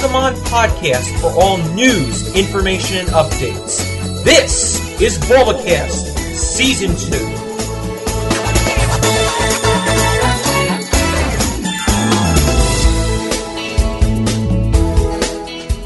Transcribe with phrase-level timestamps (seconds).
[0.00, 3.84] Pokemon podcast for all news, information, and updates.
[4.24, 7.10] This is Bulbacast Season 2.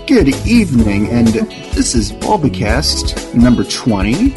[0.06, 1.26] Good evening, and
[1.74, 4.30] this is Bulbacast number 20,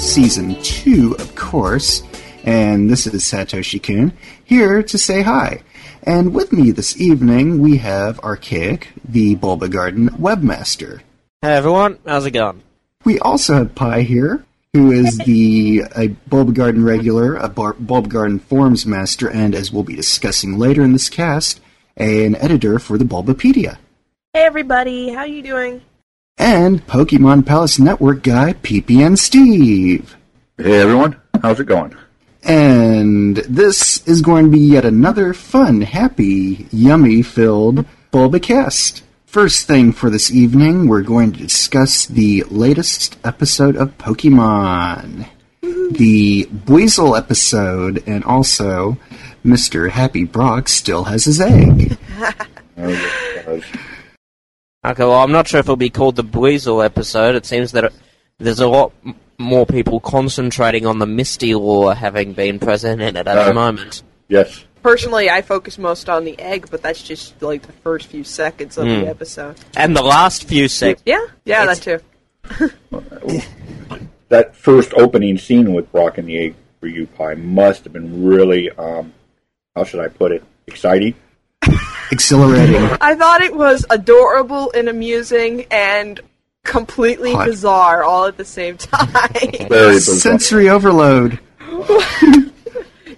[0.00, 2.02] season 2, of course.
[2.42, 4.12] And this is Satoshi Kun
[4.44, 5.62] here to say hi.
[6.02, 11.00] And with me this evening, we have Archaic, the Bulba Garden webmaster.
[11.42, 12.62] Hey everyone, how's it going?
[13.04, 18.08] We also have Pi here, who is the a Bulba Garden regular, a Bar- Bulba
[18.08, 21.60] Garden forums master, and as we'll be discussing later in this cast,
[21.96, 23.76] an editor for the Bulbapedia.
[24.32, 25.82] Hey everybody, how are you doing?
[26.38, 30.16] And Pokemon Palace Network guy, PPN Steve.
[30.56, 31.94] Hey everyone, how's it going?
[32.42, 39.02] And this is going to be yet another fun, happy, yummy filled Bulbacast.
[39.26, 45.28] First thing for this evening, we're going to discuss the latest episode of Pokemon.
[45.62, 48.96] The Buizel episode, and also
[49.44, 49.90] Mr.
[49.90, 51.96] Happy Brock still has his egg.
[52.76, 53.60] Oh.
[54.82, 57.34] Okay, well, I'm not sure if it'll be called the Buizel episode.
[57.34, 57.92] It seems that it,
[58.38, 63.16] there's a lot m- more people concentrating on the Misty lure having been present in
[63.16, 63.44] it at Uh.
[63.46, 64.02] the moment.
[64.28, 64.64] yes.
[64.82, 68.78] Personally, I focus most on the egg, but that's just like the first few seconds
[68.78, 69.00] of Hmm.
[69.00, 69.56] the episode.
[69.76, 71.02] And the last few seconds.
[71.04, 72.00] Yeah, yeah, It's- that
[72.58, 73.40] too.
[74.28, 78.24] That first opening scene with Brock and the Egg for you, Pi, must have been
[78.24, 79.12] really, um,
[79.74, 81.14] how should I put it, exciting.
[82.12, 82.76] Exhilarating.
[83.00, 86.20] I thought it was adorable and amusing and
[86.64, 87.46] completely Hot.
[87.46, 89.08] bizarre all at the same time.
[89.68, 89.98] Very.
[89.98, 91.38] Sensory overload.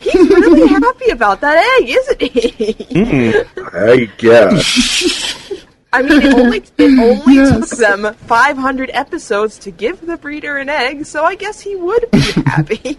[0.01, 2.73] He's really happy about that egg, isn't he?
[3.05, 3.31] Hmm,
[3.77, 5.65] I guess.
[5.93, 7.71] I mean, it only it only Yes.
[7.71, 12.11] took them 500 episodes to give the breeder an egg, so I guess he would
[12.11, 12.99] be happy.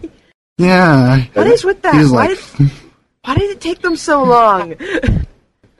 [0.58, 1.24] Yeah.
[1.34, 1.96] what is with that?
[1.96, 2.72] Why, like, did,
[3.26, 4.76] why did it take them so long?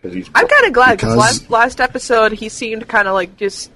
[0.04, 3.72] I'm kind of glad because Because- last last episode he seemed kind of like just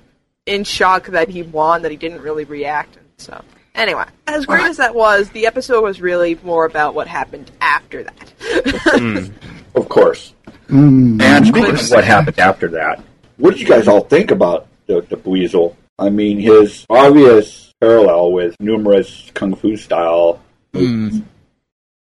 [0.47, 2.95] in shock that he won, that he didn't really react.
[2.97, 3.41] And so
[3.75, 8.03] anyway, as great as that was, the episode was really more about what happened after
[8.03, 9.31] that.
[9.75, 10.33] Of course.
[10.69, 13.03] mm, And speaking of what happened after that,
[13.37, 15.75] what did you guys all think about the, the Buizel?
[15.99, 20.41] I mean, his obvious parallel with numerous kung fu style
[20.73, 21.21] movies,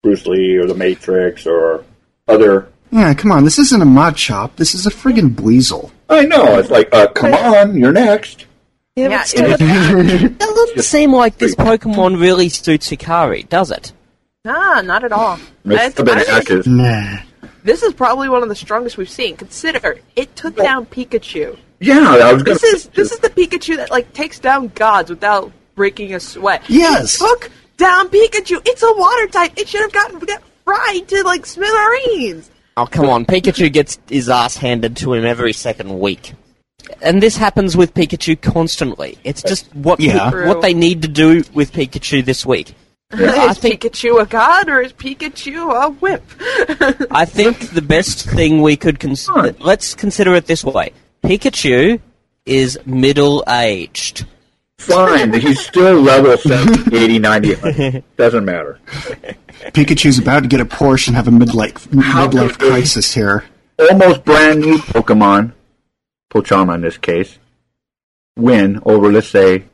[0.02, 1.84] Bruce Lee or The Matrix or
[2.26, 2.68] other.
[2.90, 5.90] yeah, come on, this isn't a mod shop, this is a friggin' Buizel.
[6.08, 8.46] I know it's like, uh, come on, you're next.
[8.96, 9.60] Yeah, Yeah, but still, it-
[10.22, 13.92] it doesn't seem like this Pokemon really suits Hikari, does it?
[14.44, 15.38] nah, not at all.
[15.66, 16.66] It's I- a bit I think active.
[16.66, 17.18] Nah.
[17.64, 19.36] This is probably one of the strongest we've seen.
[19.36, 21.58] Consider it took down Pikachu.
[21.80, 25.10] Yeah, I was going This is this is the Pikachu that like takes down gods
[25.10, 26.62] without breaking a sweat.
[26.68, 27.16] Yes.
[27.16, 28.60] It took down Pikachu.
[28.64, 29.52] It's a water type.
[29.56, 32.50] It should have gotten got fried to like smithereens.
[32.78, 33.26] Oh, come on.
[33.26, 36.32] Pikachu gets his ass handed to him every second week.
[37.02, 39.18] And this happens with Pikachu constantly.
[39.24, 40.30] It's just what Yeah.
[40.30, 42.74] pe- what they need to do with Pikachu this week.
[43.12, 46.22] I is think Pikachu a god or is Pikachu a whip?
[47.10, 49.54] I think the best thing we could consider.
[49.58, 50.92] Let's consider it this way:
[51.24, 52.00] Pikachu
[52.46, 54.24] is middle aged.
[54.78, 58.04] Fine, he's still level 70, 80, 90.
[58.16, 58.78] Doesn't matter.
[59.72, 63.44] Pikachu's about to get a Porsche and have a midlife midlife crisis here.
[63.78, 65.52] Almost brand new Pokemon,
[66.30, 67.38] Pochama in this case,
[68.36, 69.64] win over, let's say,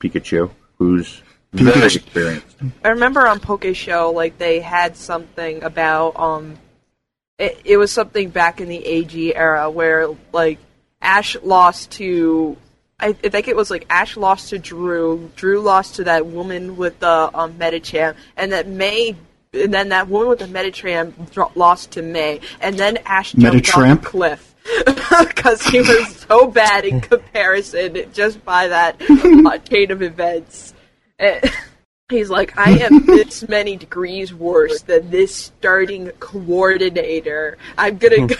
[0.00, 1.22] Pikachu, who's
[1.52, 2.56] very Pikachu- experienced.
[2.84, 6.58] I remember on Poke Show, like they had something about um,
[7.38, 10.58] it, it was something back in the AG era where like
[11.00, 12.56] Ash lost to,
[12.98, 16.76] I, I think it was like Ash lost to Drew, Drew lost to that woman
[16.76, 19.16] with the um, Medicham, and that May.
[19.54, 23.68] And then that woman with the Meditram dro- lost to May, and then Ash jumped
[23.70, 24.00] off Meditramp?
[24.02, 24.54] the cliff
[25.28, 30.74] because he was so bad in comparison just by that uh, chain of events.
[31.18, 31.40] And
[32.10, 37.58] he's like, I am this many degrees worse than this starting coordinator.
[37.78, 38.36] I'm gonna go.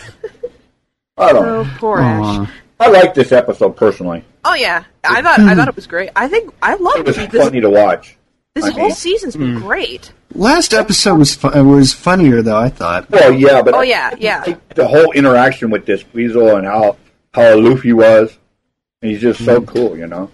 [1.17, 2.43] I don't Oh, poor Aw.
[2.43, 2.51] Ash.
[2.81, 4.25] I like this episode personally.
[4.45, 6.11] Oh yeah, I thought I thought it was great.
[6.17, 7.45] I think I loved It love was this.
[7.45, 8.17] funny to watch.
[8.55, 10.13] This I whole mean- season's been great.
[10.33, 12.57] Last episode was fu- was funnier though.
[12.59, 13.11] I thought.
[13.11, 14.57] Well, yeah, but Oh yeah, yeah.
[14.75, 16.97] The whole interaction with this Weasel and how
[17.33, 18.37] how aloof he was,
[19.03, 20.31] and he's just so cool, you know.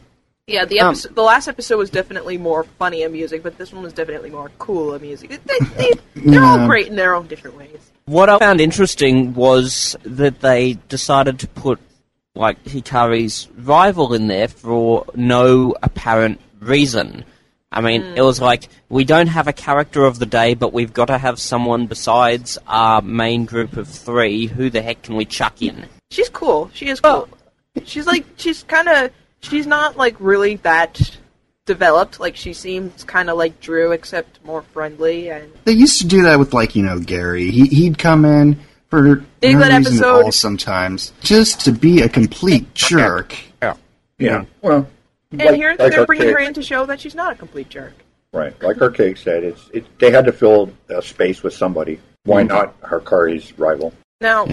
[0.46, 3.82] Yeah, the Um, the last episode was definitely more funny and amusing, but this one
[3.82, 5.30] was definitely more cool and amusing.
[5.46, 7.90] They, they, they're all great in their own different ways.
[8.06, 11.78] What I found interesting was that they decided to put
[12.34, 17.24] like Hikari's rival in there for no apparent reason.
[17.72, 18.16] I mean, mm.
[18.16, 21.18] it was like we don't have a character of the day, but we've got to
[21.18, 24.46] have someone besides our main group of three.
[24.46, 25.86] Who the heck can we chuck in?
[26.10, 26.70] She's cool.
[26.74, 27.28] She is cool.
[27.30, 27.82] Oh.
[27.84, 31.18] She's like she's kind of she's not like really that
[31.70, 32.18] developed.
[32.18, 36.22] Like she seems kind of like Drew, except more friendly and They used to do
[36.24, 37.50] that with, like, you know, Gary.
[37.50, 38.58] He, he'd come in
[38.88, 43.36] for Big no that reason at all sometimes, just to be a complete jerk.
[43.62, 43.76] Yeah.
[44.18, 44.44] Yeah.
[44.60, 44.88] Well,
[45.30, 47.36] and like- here like they're bringing Archaic- her in to show that she's not a
[47.36, 47.94] complete jerk.
[48.32, 52.00] Right, like Archaic said, it's it, they had to fill a space with somebody.
[52.24, 52.48] Why mm.
[52.48, 53.92] not Harkari's rival?
[54.20, 54.46] Now,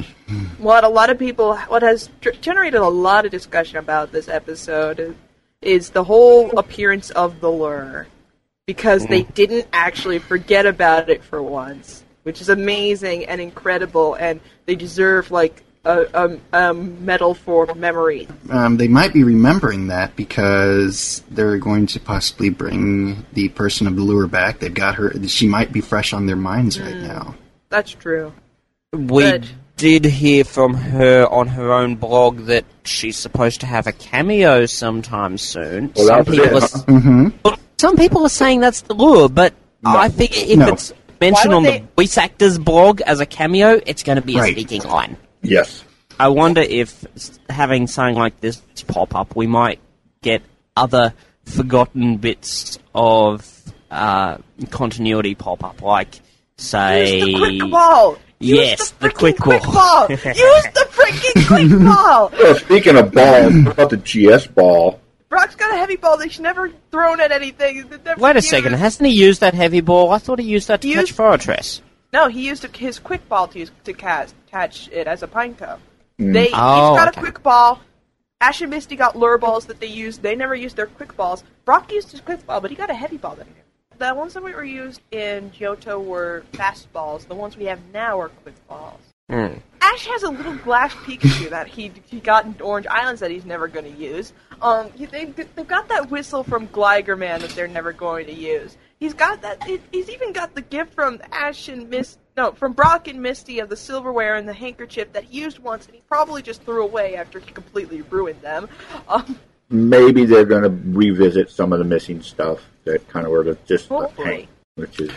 [0.57, 4.29] what a lot of people, what has ge- generated a lot of discussion about this
[4.29, 5.15] episode is,
[5.61, 8.07] is the whole appearance of the lure.
[8.65, 9.33] Because they mm.
[9.33, 15.31] didn't actually forget about it for once, which is amazing and incredible, and they deserve,
[15.31, 16.39] like, a, a,
[16.69, 18.27] a medal for memory.
[18.49, 23.95] Um, they might be remembering that because they're going to possibly bring the person of
[23.95, 24.59] the lure back.
[24.59, 25.13] They've got her.
[25.27, 27.35] She might be fresh on their minds right now.
[27.69, 28.33] That's true.
[28.93, 29.47] We Good.
[29.77, 34.65] did hear from her on her own blog that she's supposed to have a cameo
[34.65, 35.93] sometime soon.
[35.95, 36.83] Well, some people it, are, huh?
[36.99, 37.27] hmm
[37.79, 39.53] some people are saying that's the lure, but
[39.85, 40.69] I think if No.
[40.69, 44.21] it's mentioned on would the they- voice actor's blog as a cameo, it's going to
[44.25, 44.49] be Right.
[44.57, 45.15] a speaking line.
[45.41, 45.83] Yes.
[46.19, 47.05] I wonder if
[47.49, 49.79] having something like this pop up, we might
[50.21, 50.41] get
[50.75, 51.13] other
[51.45, 53.45] forgotten bits of
[53.91, 54.37] uh,
[54.71, 56.19] continuity pop up, like
[56.57, 57.19] say.
[57.19, 58.17] Use the quick ball!
[58.39, 59.73] Use Yes, the freaking quick quick ball.
[59.73, 60.09] ball!
[60.09, 60.17] Use
[60.73, 62.31] the freaking quick ball!
[62.37, 64.99] Well, speaking of balls, what about the GS ball?
[65.29, 67.89] Brock's got a heavy ball that he's never thrown at anything.
[68.17, 68.47] Wait a used.
[68.47, 70.11] second, hasn't he used that heavy ball?
[70.11, 71.81] I thought he used that to Used- catch Forretress.
[72.13, 75.55] No, he used his quick ball to use, to cast, catch it as a pine
[75.55, 75.79] cone.
[76.17, 77.19] They Oh, he's got okay.
[77.19, 77.79] a quick ball.
[78.41, 80.21] Ash and Misty got lure balls that they used.
[80.21, 81.43] They never used their quick balls.
[81.65, 83.63] Brock used his quick ball, but he got a heavy ball that he did.
[83.99, 87.25] The ones that were used in Johto were fast balls.
[87.25, 88.99] The ones we have now are quick balls.
[89.29, 89.55] Hmm.
[89.81, 93.45] Ash has a little glass Pikachu that he he got in Orange Islands that he's
[93.45, 94.33] never going to use.
[94.61, 98.77] Um, they they've got that whistle from Gligar Man that they're never going to use.
[98.99, 99.63] He's got that.
[99.91, 102.17] He's even got the gift from Ash and Miss.
[102.37, 105.87] No, from Brock and Misty of the silverware and the handkerchief that he used once,
[105.87, 108.69] and he probably just threw away after he completely ruined them.
[109.09, 109.39] Um,
[109.69, 113.89] Maybe they're going to revisit some of the missing stuff that kind of were just
[113.89, 114.27] the Hopefully.
[114.29, 115.11] tank, which is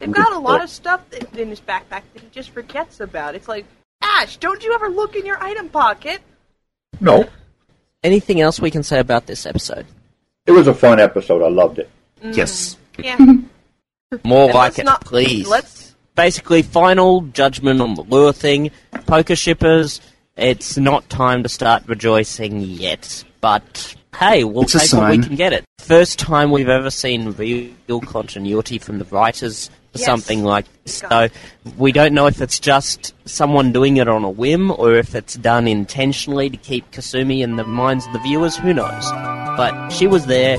[0.00, 1.00] they've got a lot of stuff
[1.34, 3.34] in his backpack that he just forgets about.
[3.34, 3.64] It's like
[4.02, 6.20] Ash, don't you ever look in your item pocket?
[7.00, 7.26] no.
[8.02, 9.86] Anything else we can say about this episode?
[10.44, 11.42] It was a fun episode.
[11.42, 11.88] I loved it.
[12.22, 12.76] Yes.
[12.98, 13.16] Yeah.
[14.24, 15.48] More And like it, not- please.
[15.48, 18.70] Let's Basically, final judgment on the lure thing.
[18.92, 20.00] Pokeshippers,
[20.36, 23.24] it's not time to start rejoicing yet.
[23.40, 25.64] But hey, we'll It's take what we can get it.
[25.78, 30.06] First time we've ever seen real continuity from the writers for Yes.
[30.06, 30.94] something like this.
[30.98, 31.28] So
[31.76, 35.34] we don't know if it's just someone doing it on a whim or if it's
[35.34, 38.56] done intentionally to keep Kasumi in the minds of the viewers.
[38.56, 39.10] Who knows?
[39.56, 40.58] But she was there.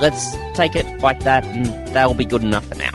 [0.00, 2.90] Let's take it like that, and that'll be good enough for now.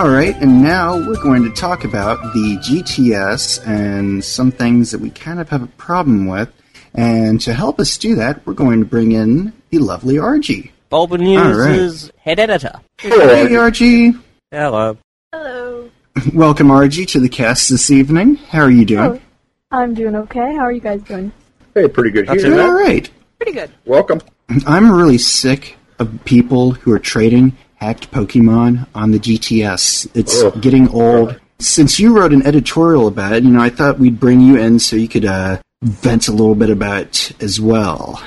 [0.00, 4.98] All right, and now we're going to talk about the GTS and some things that
[5.02, 6.50] we kind of have a problem with.
[6.94, 10.70] And to help us do that, we're going to bring in the lovely RG.
[10.88, 12.22] Bulba News' right.
[12.22, 12.80] head editor.
[12.96, 13.70] Hey, Hello.
[13.70, 14.18] RG.
[14.50, 14.96] Hello.
[15.34, 15.90] hello.
[16.32, 18.36] Welcome, RG, to the cast this evening.
[18.36, 19.22] How are you oh, doing?
[19.70, 20.54] Oh, I'm doing okay.
[20.54, 21.30] How are you guys doing?
[21.74, 22.46] Hey, pretty good Not here.
[22.46, 23.10] too all right.
[23.36, 23.70] Pretty good.
[23.84, 24.22] Welcome.
[24.66, 30.08] I'm really sick of people who are trading hacked Pokemon on the GTS.
[30.14, 30.60] It's Ugh.
[30.60, 31.40] getting old.
[31.58, 34.78] Since you wrote an editorial about it, you know, I thought we'd bring you in
[34.78, 38.22] so you could uh, vent a little bit about it as well.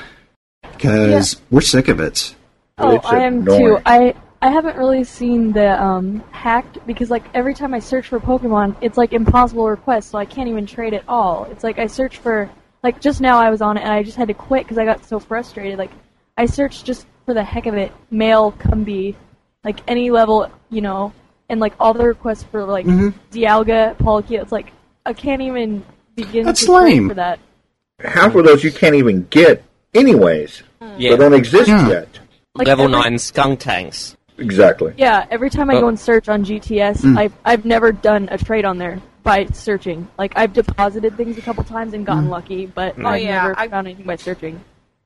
[0.62, 2.34] Because we're sick of it.
[2.78, 3.60] Oh, It's I am annoying.
[3.60, 3.78] too.
[3.86, 8.18] I I haven't really seen the um hacked because like every time I search for
[8.20, 11.44] Pokemon, it's like impossible request, so I can't even trade at all.
[11.44, 12.50] It's like I search for
[12.82, 14.84] like just now I was on it and I just had to quit because I
[14.84, 15.78] got so frustrated.
[15.78, 15.92] Like
[16.36, 19.14] I searched just for the heck of it, male Combee,
[19.64, 21.12] like any level, you know,
[21.48, 23.14] and like all the requests for like Mhm.
[23.32, 24.42] Dialga, Palkia.
[24.42, 24.72] It's like
[25.06, 25.82] I can't even
[26.16, 27.08] begin That's to trade lame.
[27.08, 27.38] for that.
[28.00, 29.62] Half of those you can't even get,
[29.94, 30.62] anyways.
[30.80, 31.16] They Yeah.
[31.16, 31.88] don't exist Yeah.
[31.88, 32.08] yet.
[32.54, 34.16] Like Level every- 9 Skuntanks.
[34.38, 34.92] Exactly.
[34.96, 35.82] Yeah, every time I Oh.
[35.82, 37.18] go and search on GTS, Mm.
[37.18, 40.08] I've I've never done a trade on there by searching.
[40.18, 43.58] Like I've deposited things a couple times and gotten lucky, but Oh, I've yeah, never
[43.58, 44.60] I- found anything by searching.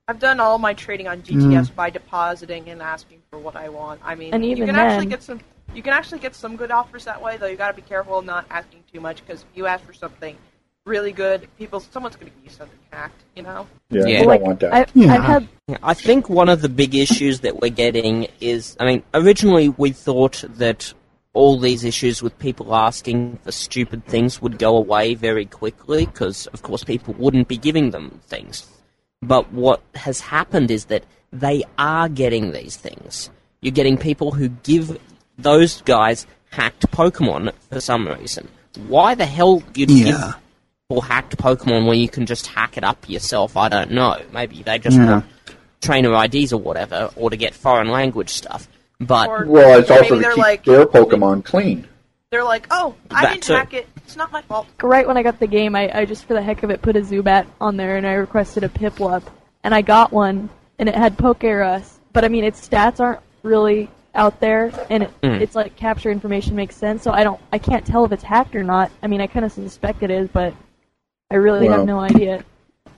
[0.09, 1.75] I've done all my trading on GTS mm.
[1.75, 4.01] by depositing and asking for what I want.
[4.03, 5.41] I mean, And you even can actually get some
[5.75, 7.47] You can actually get some good offers that way, though.
[7.47, 10.35] You got to be careful not asking too much because if you ask for something
[10.87, 13.23] really good, people someone's going to give you something hacked.
[13.37, 13.67] You know.
[13.91, 14.21] Yeah, Yeah.
[14.21, 14.73] you like, don't want that.
[14.73, 15.13] I, Yeah.
[15.13, 15.49] I've had
[15.83, 19.91] I think one of the big issues that we're getting is, I mean, originally we
[19.91, 20.95] thought that
[21.35, 26.47] all these issues with people asking for stupid things would go away very quickly because,
[26.47, 28.67] of course, people wouldn't be giving them things.
[29.23, 33.31] But what has happened is that they are getting these things.
[33.61, 34.99] You're getting people who give
[35.39, 38.49] those guys hacked Pokemon for some reason.
[38.87, 40.05] Why the hell you'd Yeah.
[40.05, 40.35] give
[40.89, 43.57] people hacked Pokemon when you can just hack it up yourself?
[43.57, 44.21] I don't know.
[44.33, 45.11] Maybe they just Yeah.
[45.11, 45.25] want
[45.81, 48.69] trainer IDs or whatever, or to get foreign language stuff.
[49.01, 51.87] But Or well, it's also to keep like their Pokemon clean.
[52.31, 53.53] They're like, oh, I That didn't too.
[53.55, 53.89] hack it.
[53.97, 54.67] It's not my fault.
[54.83, 56.97] right when I got the game, I, I just for the heck of it put
[56.97, 59.23] a Zubat on there and I requested a Piplup,
[59.65, 63.91] and I got one, and it had Pokerus, but I mean its stats aren't really
[64.15, 65.41] out there, and it, Mm.
[65.41, 68.57] it's like capture information makes sense, so I don't, I can't tell if it's hacked
[68.57, 68.91] or not.
[69.03, 70.55] I mean, I kind of suspect it is, but
[71.31, 71.79] I really Well.
[71.79, 72.45] have no idea.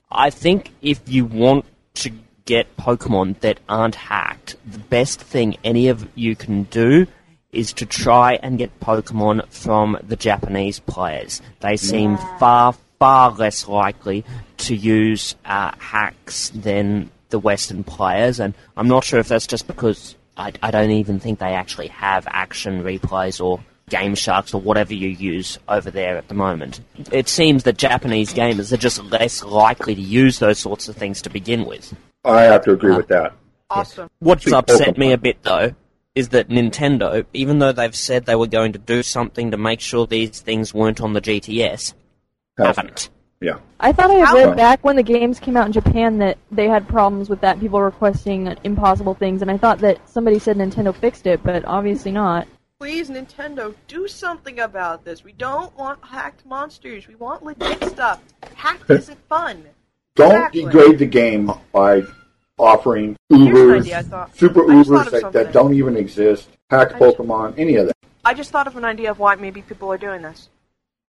[0.09, 2.11] I think if you want to
[2.45, 7.05] get Pokemon that aren't hacked, the best thing any of you can do
[7.51, 11.41] is to try and get Pokemon from the Japanese players.
[11.59, 14.23] They seem far, far less likely
[14.57, 19.67] to use uh, hacks than the Western players, and I'm not sure if that's just
[19.67, 24.61] because I, I don't even think they actually have action replays or Game Sharks or
[24.61, 26.79] whatever you use over there at the moment.
[27.11, 31.21] It seems that Japanese gamers are just less likely to use those sorts of things
[31.23, 31.93] to begin with.
[32.23, 32.97] I have to agree Ah.
[32.97, 33.33] with that.
[33.69, 34.09] Awesome.
[34.19, 34.97] What's Sweet upset Pokemon.
[34.97, 35.73] me a bit though
[36.15, 39.79] is that Nintendo, even though they've said they were going to do something to make
[39.79, 41.93] sure these things weren't on the GTS,
[42.57, 43.09] haven't.
[43.39, 43.57] Yeah.
[43.79, 46.67] I thought I had read back when the games came out in Japan that they
[46.67, 50.93] had problems with that, people requesting impossible things, and I thought that somebody said Nintendo
[50.93, 52.47] fixed it, but obviously not.
[52.79, 55.23] Please, Nintendo, do something about this.
[55.23, 57.07] We don't want hacked monsters.
[57.07, 58.21] We want legit stuff.
[58.55, 59.63] Hacked isn't fun.
[60.15, 60.65] Don't Exactly.
[60.65, 62.03] degrade the game by
[62.61, 64.35] offering Ubers, thought.
[64.37, 67.75] super I just thought Ubers that, that don't even exist, hacked I just- Pokemon, any
[67.75, 67.95] of that.
[68.23, 70.49] I just thought of an idea of why maybe people are doing this.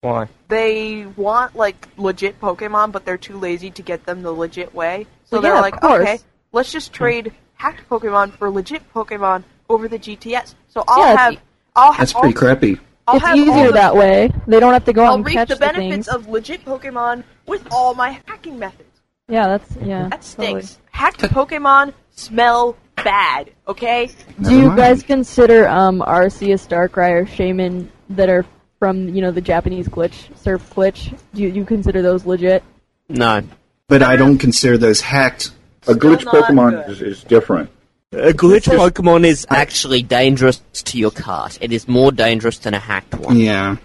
[0.02, 0.28] Why?
[0.48, 5.06] They want like legit Pokemon, but they're too lazy to get them the legit way.
[5.24, 6.18] So Well, they're yeah, like, okay,
[6.52, 6.94] let's just hmm.
[6.94, 10.54] trade hacked Pokemon for legit Pokemon over the GTS.
[10.68, 11.36] So I'll Yeah, have,
[11.76, 12.78] I'll have, That's all, pretty crappy.
[13.06, 14.30] I'll it's easier the- that way.
[14.46, 16.08] They don't have to go out I'll and reap catch the benefits things.
[16.08, 18.89] of legit Pokemon with all my hacking methods.
[19.30, 20.08] Yeah, that's yeah.
[20.08, 20.62] That totally.
[20.62, 20.78] stinks.
[20.90, 23.50] Hacked Pokemon smell bad.
[23.66, 24.10] Okay.
[24.42, 25.06] Do you Never guys mind.
[25.06, 28.44] consider um, Arceus, Darkrai, or Shaymin that are
[28.78, 31.16] from you know the Japanese glitch, Surf glitch?
[31.34, 32.62] Do you, you consider those legit?
[33.08, 33.42] No.
[33.88, 35.52] But I don't consider those hacked.
[35.88, 36.92] A glitch not Pokemon good.
[36.92, 37.70] is, is different.
[38.12, 41.58] A glitch Pokemon is actually dangerous to your cart.
[41.60, 43.38] It is more dangerous than a hacked one.
[43.38, 43.76] Yeah.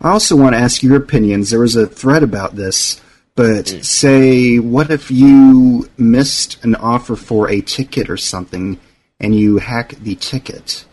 [0.00, 1.50] I also want to ask your opinions.
[1.50, 3.00] There was a thread about this,
[3.36, 8.78] but say, what if you missed an offer for a ticket or something
[9.18, 10.84] and you hack the ticket?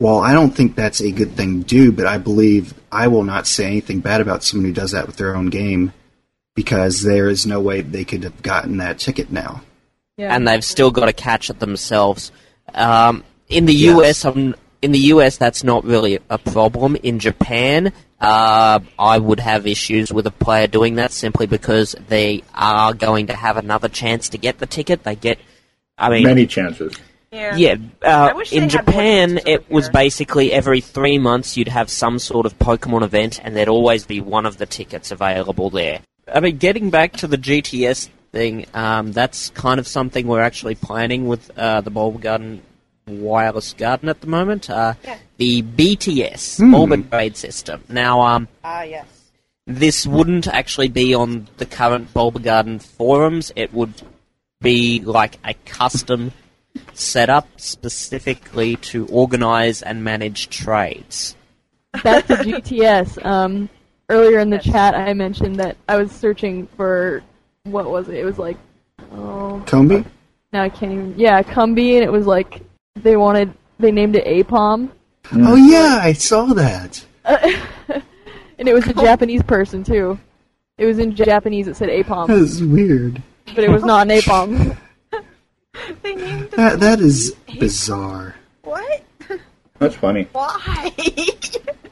[0.00, 3.24] Well, I don't think that's a good thing to do, but I believe I will
[3.24, 5.92] not say anything bad about someone who does that with their own game
[6.54, 9.62] because there is no way they could have gotten that ticket now.
[10.16, 10.34] Yeah.
[10.34, 12.32] and they've still got to catch it themselves.
[12.74, 14.24] Um, in the Yes.
[14.24, 16.96] US, um, in the US, that's not really a problem.
[17.04, 22.42] In Japan, uh, I would have issues with a player doing that simply because they
[22.54, 25.04] are going to have another chance to get the ticket.
[25.04, 25.38] They get,
[25.96, 26.96] I mean, Many chances.
[27.30, 27.56] Yeah.
[27.56, 32.58] yeah, uh, in Japan, it was basically every three months you'd have some sort of
[32.58, 36.00] Pokemon event, and there'd always be one of the tickets available there.
[36.32, 40.74] I mean, getting back to the GTS thing, um, that's kind of something we're actually
[40.74, 42.62] planning with uh, the Bulb Garden
[43.08, 44.68] Wireless Garden at the moment.
[44.70, 45.16] Uh, Yeah.
[45.38, 46.74] The BTS, Hmm.
[46.74, 47.82] Orbit Grade System.
[47.88, 49.06] Now, um, Ah, yes.
[49.66, 53.52] this wouldn't actually be on the current Bulba Garden forums.
[53.54, 53.94] It would
[54.60, 56.32] be like a custom
[56.92, 61.36] setup specifically to organize and manage trades.
[62.02, 63.24] Back to GTS.
[63.24, 63.68] Um,
[64.08, 67.22] earlier in the chat, I mentioned that I was searching for
[67.64, 68.14] what was it?
[68.16, 68.56] It was like,
[69.12, 70.04] oh, Combee?
[70.52, 71.14] now I can't even.
[71.16, 72.62] Yeah, Combee, and it was like
[73.02, 74.90] they wanted they named it Aipom,
[75.32, 77.04] Oh, yeah, I saw that.
[77.24, 80.18] and it was a Japanese person too.
[80.78, 81.68] It was in Japanese.
[81.68, 83.22] It said That Aipom, is weird.
[83.54, 84.76] but it was not an Aipom.
[86.02, 88.34] They named That, that is bizarre.
[88.62, 89.02] what?
[89.78, 90.26] That's funny.
[90.32, 90.92] Why?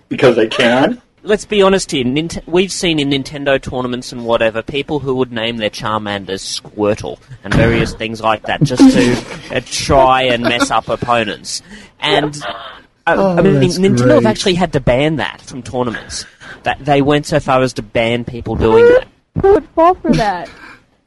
[0.08, 1.00] Because they can?
[1.26, 2.04] Let's be honest here.
[2.04, 7.18] Nint- we've seen in Nintendo tournaments and whatever people who would name their Charmanders Squirtle
[7.42, 11.62] and various things like that just to uh, try and mess up opponents.
[11.98, 12.40] And
[13.06, 16.24] I, Oh, I mean, that's Nintendo have actually had to ban that from tournaments.
[16.62, 19.08] That they went so far as to ban people doing that.
[19.42, 20.48] Who would fall for that?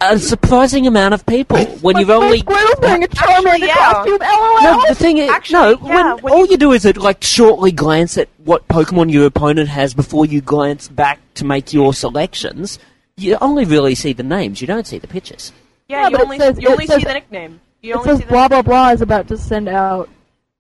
[0.02, 1.58] A surprising amount of people.
[1.82, 3.76] When you've only wearing a Charmander Actually, yeah.
[3.92, 4.18] costume.
[4.22, 4.62] LOL.
[4.64, 5.88] no, the thing is, Actually, no.
[5.88, 9.26] yeah, when, when all you- you do is like shortly glance at what Pokemon your
[9.26, 12.80] opponent has before you glance back to make your selections.
[13.18, 14.62] You only really see the names.
[14.62, 15.52] You don't see the pictures.
[15.90, 17.60] Yeah, Yeah, you but it only says- you it only says- see the nickname.
[17.82, 20.08] You It only says see the blah blah blah is about to send out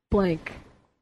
[0.10, 0.51] blank.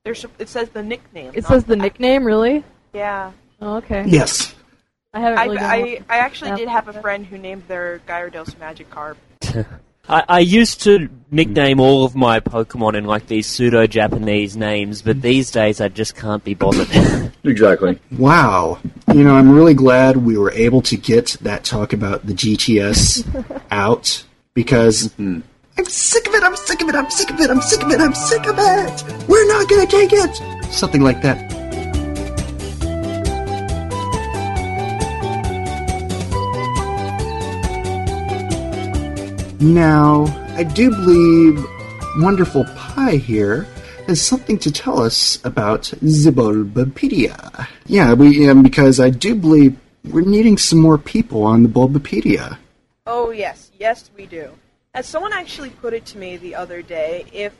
[0.03, 1.31] There's, it says the nickname.
[1.33, 2.63] It not says the the- nickname, really?
[2.93, 3.31] Yeah.
[3.61, 4.03] Oh, okay.
[4.05, 4.53] Yes.
[5.13, 5.71] I haven't really done
[6.09, 6.15] I.
[6.15, 9.15] I actually did have a friend who named their Gyarados Magikarp.
[10.09, 15.01] I, I used to nickname all of my Pokemon in like these pseudo Japanese names,
[15.01, 16.87] but these days I just can't be bothered.
[17.43, 17.97] Exactly.
[18.11, 18.77] Wow.
[19.13, 23.61] You know, I'm really glad we were able to get that talk about the GTS
[23.71, 25.39] out because mm-hmm.
[25.77, 27.91] I'm sick of it, I'm sick of it, I'm sick of it, I'm sick of
[27.91, 29.29] it, I'm sick of it.
[29.29, 30.63] We're not going to take it.
[30.65, 31.56] Something like that.
[39.59, 41.65] Now, I do believe
[42.17, 43.63] Wonderful Pi here
[44.05, 47.67] has something to tell us about the Bulbapedia.
[47.87, 52.59] Yeah, we um, because I do believe we're needing some more people on the Bulbapedia.
[53.07, 54.51] Oh yes, yes we do.
[54.93, 57.53] As someone actually put it to me the other day, if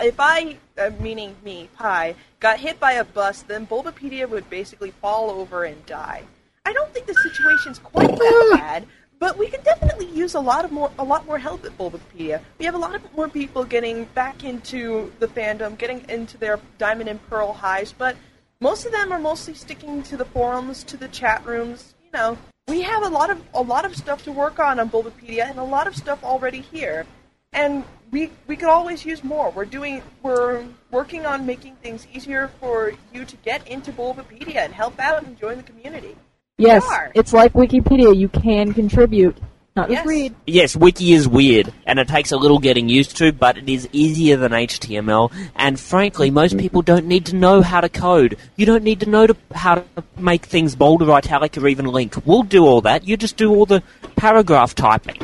[0.00, 4.92] if I, uh, meaning me, Pi, got hit by a bus, then Bulbapedia would basically
[4.92, 6.22] fall over and die.
[6.64, 8.86] I don't think the situation's quite that bad,
[9.24, 12.42] but we could definitely use a lot of more, a lot more help at Bulbapedia.
[12.58, 16.60] We have a lot of more people getting back into the fandom, getting into their
[16.76, 18.16] Diamond and Pearl highs, but
[18.60, 21.94] most of them are mostly sticking to the forums, to the chat rooms.
[22.04, 22.38] You know,
[22.68, 25.58] we have a lot of a lot of stuff to work on on Bulbapedia, and
[25.58, 27.06] a lot of stuff already here.
[27.54, 29.48] And we we could always use more.
[29.52, 34.74] We're doing we're working on making things easier for you to get into Bulbapedia and
[34.74, 36.14] help out and join the community.
[36.58, 37.10] Yes, are.
[37.14, 38.16] it's like Wikipedia.
[38.16, 39.36] You can contribute,
[39.74, 40.06] not just Yes.
[40.06, 40.34] read.
[40.46, 43.88] yes, Wiki is weird, and it takes a little getting used to, but it is
[43.92, 48.36] easier than HTML, and frankly, most people don't need to know how to code.
[48.56, 49.84] You don't need to know to, how to
[50.16, 52.14] make things bold or italic or even link.
[52.24, 53.06] We'll do all that.
[53.06, 53.82] You just do all the
[54.14, 55.18] paragraph typing.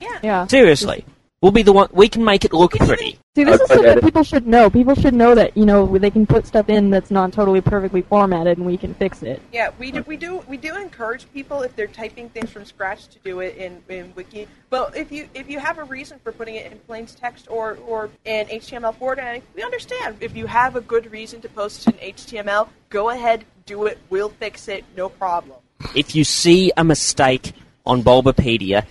[0.00, 0.18] Yeah.
[0.22, 0.46] yeah.
[0.46, 1.06] Seriously.
[1.46, 3.20] We'll be the one, we can make it look pretty.
[3.36, 4.68] See, this I- is I something that people should know.
[4.68, 8.02] People should know that you know they can put stuff in that's not totally perfectly
[8.02, 9.40] formatted, and we can fix it.
[9.52, 13.06] Yeah, we do, we do we do encourage people if they're typing things from scratch
[13.06, 14.48] to do it in, in Wiki.
[14.70, 17.78] But if you if you have a reason for putting it in plain text or
[17.86, 20.16] or in HTML formatting, we understand.
[20.18, 23.98] If you have a good reason to post it in HTML, go ahead, do it.
[24.10, 25.58] We'll fix it, no problem.
[25.94, 27.52] If you see a mistake
[27.84, 28.84] on Bulbapedia,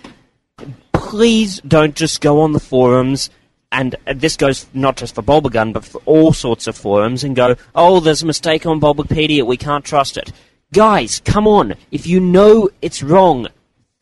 [1.06, 3.30] please don't just go on the forums
[3.72, 7.34] and uh, this goes not just for Bulbagarden, but for all sorts of forums, and
[7.34, 10.32] go, oh, there's a mistake on Bulbapedia, we can't trust it.
[10.72, 11.74] Guys, come on.
[11.90, 13.48] If you know it's wrong,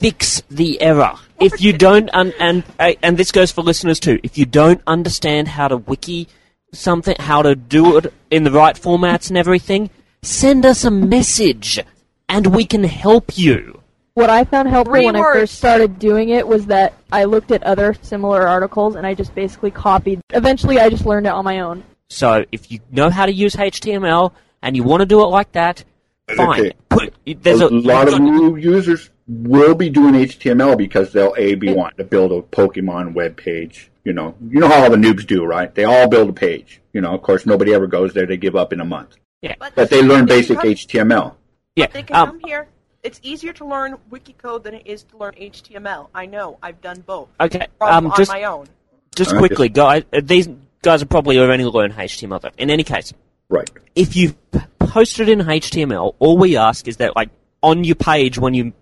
[0.00, 1.14] fix the error.
[1.40, 4.20] If you don't, un- and uh, and this goes for listeners too.
[4.22, 6.28] If you don't understand how to wiki
[6.72, 9.90] something, how to do it in the right formats and everything,
[10.22, 11.80] send us a message,
[12.28, 13.82] and we can help you.
[14.14, 17.64] What I found helpful when I first started doing it was that I looked at
[17.64, 20.20] other similar articles and I just basically copied.
[20.32, 21.82] Eventually, I just learned it on my own.
[22.08, 25.50] So if you know how to use HTML and you want to do it like
[25.52, 25.84] that,
[26.28, 26.60] fine.
[26.60, 26.72] Okay.
[26.88, 31.34] Put, there's a a, lot of you've new users will be doing HTML because they'll
[31.36, 33.90] a be wanting to build a Pokemon web page.
[34.04, 35.74] You know, you know how all the noobs do, right?
[35.74, 36.80] They all build a page.
[36.92, 38.26] You know, of course, nobody ever goes there.
[38.26, 39.16] They give up in a month.
[39.42, 41.34] yeah, But they learn basic come- HTML.
[41.74, 41.88] yeah.
[41.88, 42.68] They can um, come here.
[43.04, 46.08] It's easier to learn wiki code than it is to learn HTML.
[46.14, 46.58] I know.
[46.62, 47.28] I've done both.
[47.38, 47.66] okay.
[47.78, 48.66] From Um, on just my own.
[49.14, 49.38] just Okay.
[49.38, 50.04] quickly, guys.
[50.12, 50.48] Uh, these
[50.82, 52.40] guys are probably already learned HTML.
[52.40, 52.50] Though.
[52.58, 53.12] In any case,
[53.50, 53.70] Right.
[53.94, 54.34] if you
[54.78, 57.28] post it in HTML, all we ask is that, like,
[57.62, 58.72] on your page when you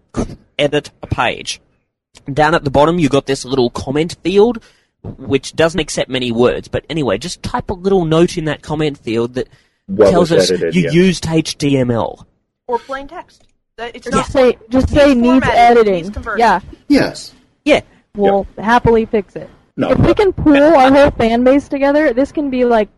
[0.59, 1.61] edit a page,
[2.33, 4.63] down at the bottom you've got this little comment field,
[5.03, 6.69] which doesn't accept many words.
[6.69, 9.49] But anyway, just type a little note in that comment field that
[9.87, 10.91] What tells us edited, you yeah.
[10.93, 12.25] used HTML.
[12.69, 13.45] Or plain text.
[13.77, 16.05] That- It's Or not just say, just say Needs needs editing.
[16.07, 16.19] needs.
[16.37, 17.35] Yeah, Yes.
[17.65, 17.81] Yeah,
[18.17, 19.49] we'll happily fix it.
[19.77, 19.91] No.
[19.91, 22.89] If we can pool our whole fan base together, this can be like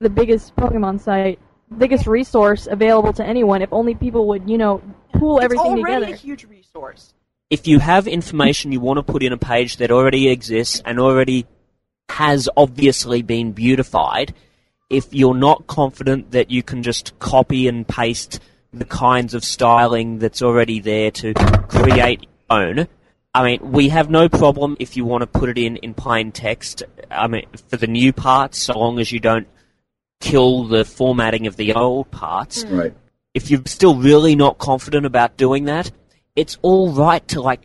[0.00, 1.38] the biggest Pokemon site,
[1.76, 3.60] biggest resource available to anyone.
[3.60, 4.80] If only people would, you know,
[5.12, 6.14] pool everything it's already together.
[6.14, 7.12] a huge resource.
[7.50, 10.98] if you have information you want to put in a page that already exists and
[10.98, 11.46] already
[12.08, 14.32] has obviously been beautified,
[14.90, 18.40] if you're not confident that you can just copy and paste
[18.78, 21.34] the kinds of styling that's already there to
[21.68, 22.88] create your own,
[23.34, 26.30] I mean, we have no problem if you want to put it in in plain
[26.30, 26.84] text.
[27.10, 29.48] I mean, for the new parts, so long as you don't
[30.20, 32.64] kill the formatting of the old parts.
[32.64, 32.78] Mm.
[32.78, 32.94] Right.
[33.34, 35.90] If you're still really not confident about doing that,
[36.36, 37.62] it's all right to like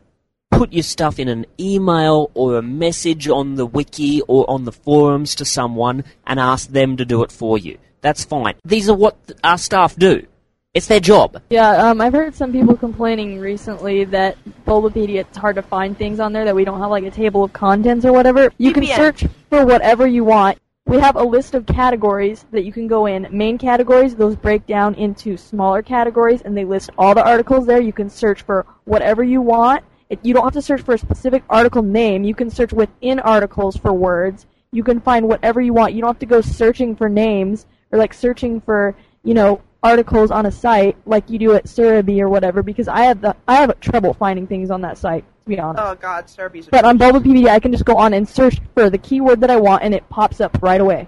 [0.49, 4.71] put your stuff in an email or a message on the wiki or on the
[4.71, 7.77] forums to someone and ask them to do it for you.
[8.01, 8.55] That's fine.
[8.65, 10.25] These are what our staff do.
[10.75, 11.41] It's their job.
[11.49, 16.19] Yeah, um, I've heard some people complaining recently that Bulbapedia, it's hard to find things
[16.19, 18.51] on there that we don't have like a table of contents or whatever.
[18.59, 20.59] You can search for whatever you want.
[20.85, 23.27] We have a list of categories that you can go in.
[23.31, 27.81] Main categories, those break down into smaller categories, and they list all the articles there.
[27.81, 29.83] You can search for whatever you want.
[30.11, 32.23] It, you don't have to search for a specific article name.
[32.23, 34.45] You can search within articles for words.
[34.71, 35.93] You can find whatever you want.
[35.93, 40.31] You don't have to go searching for names or like searching for, you know, articles
[40.31, 43.55] on a site like you do at Serebii or whatever because I have the I
[43.55, 45.83] have trouble finding things on that site to be honest.
[45.83, 46.67] Oh God, Serebii's.
[46.67, 49.57] but on Bulbapedia, I can just go on and search for the keyword that I
[49.57, 51.07] want, and it pops up right away.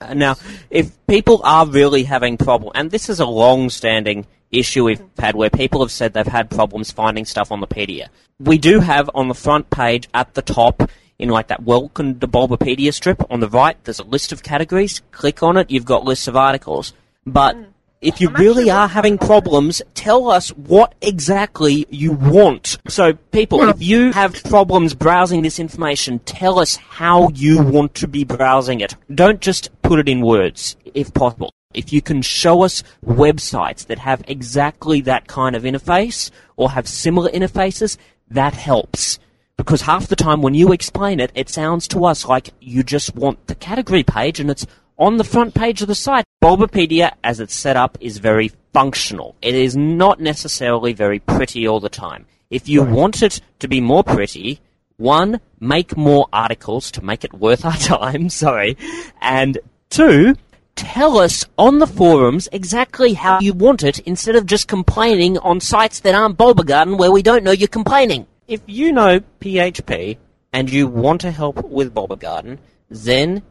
[0.00, 0.36] Uh, Now,
[0.70, 5.50] if people are really having problem, and this is a long-standing issue we've had where
[5.50, 8.08] people have said they've had problems finding stuff on the Pedia.
[8.38, 12.28] We do have on the front page at the top, in like that Welcome to
[12.28, 15.02] Bulbapedia strip on the right, there's a list of categories.
[15.10, 16.92] Click on it, you've got lists of articles.
[17.26, 17.56] But
[18.04, 22.78] if you I'm really are having problems, tell us what exactly you want.
[22.88, 28.06] So, people, if you have problems browsing this information, tell us how you want to
[28.06, 28.94] be browsing it.
[29.12, 31.52] Don't just put it in words, if possible.
[31.72, 36.86] If you can show us websites that have exactly that kind of interface, or have
[36.86, 37.96] similar interfaces,
[38.28, 39.18] that helps.
[39.56, 43.14] Because half the time when you explain it, it sounds to us like you just
[43.14, 44.66] want the category page and it's
[44.98, 46.24] on the front page of the site.
[46.42, 49.34] Bulbapedia, as it's set up, is very functional.
[49.40, 52.26] It is not necessarily very pretty all the time.
[52.50, 54.60] If you want it to be more pretty,
[54.96, 58.76] one, make more articles to make it worth our time, sorry,
[59.20, 59.58] and
[59.90, 60.36] two,
[60.76, 65.60] tell us on the forums exactly how you want it instead of just complaining on
[65.60, 68.26] sites that aren't Bulbagarden where we don't know you're complaining.
[68.46, 70.18] If you know PHP
[70.52, 72.58] and you want to help with Bulbagarden,
[72.92, 73.42] Zen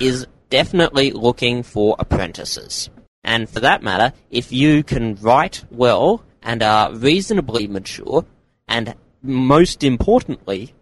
[0.00, 2.90] is definitely looking for apprentices.
[3.24, 8.24] And for that matter, if you can write well and are reasonably mature,
[8.68, 10.74] and most importantly,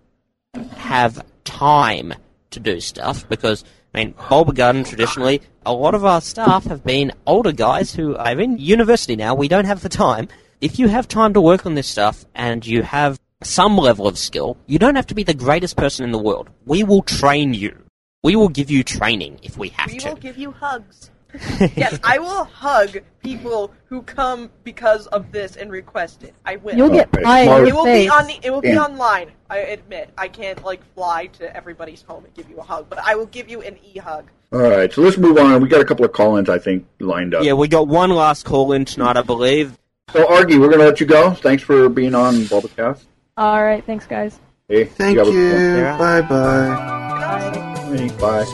[0.77, 2.15] have time
[2.51, 7.13] to do stuff, because, I mean, Bulbagarden traditionally, a lot of our staff have been
[7.27, 10.29] older guys who are in university now, we don't have the time.
[10.61, 14.19] If you have time to work on this stuff, and you have some level of
[14.19, 16.49] skill, you don't have to be the greatest person in the world.
[16.65, 17.77] We will train you.
[18.23, 20.09] We will give you training if we have We to.
[20.09, 21.11] We will give you hugs.
[21.77, 26.35] yes, I will hug people who come because of this and request it.
[26.45, 26.75] I will.
[26.77, 27.23] You'll get Okay.
[27.23, 28.07] pie in your it will face.
[28.07, 28.41] be on the.
[28.43, 28.85] It will be Yeah.
[28.85, 29.31] online.
[29.51, 30.11] I admit.
[30.17, 33.27] I can't like fly to everybody's home and give you a hug, but I will
[33.27, 34.25] give you an e hug.
[34.53, 35.61] All right, so let's move on.
[35.63, 37.45] We got a couple of call-ins, I think, lined up.
[37.45, 39.79] Yeah, we got one last call in tonight, I believe.
[40.11, 41.33] So, Argy, we're going to let you go.
[41.35, 43.05] Thanks for being on Bulbacast.
[43.37, 44.41] All right, thanks guys.
[44.67, 45.49] Hey, Thank have a- you.
[45.51, 45.99] Yeah.
[45.99, 46.23] Bye
[47.97, 48.09] bye.
[48.19, 48.45] Bye.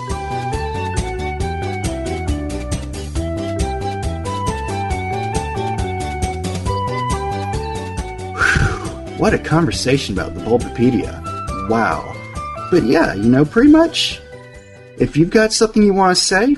[9.18, 11.20] What a conversation about the Bulbapedia.
[11.70, 12.12] Wow.
[12.70, 14.20] But yeah, you know, pretty much,
[14.98, 16.56] if you've got something you want to say,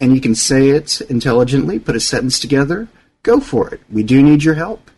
[0.00, 2.88] and you can say it intelligently, put a sentence together,
[3.22, 3.80] go for it.
[3.90, 4.90] We do need your help.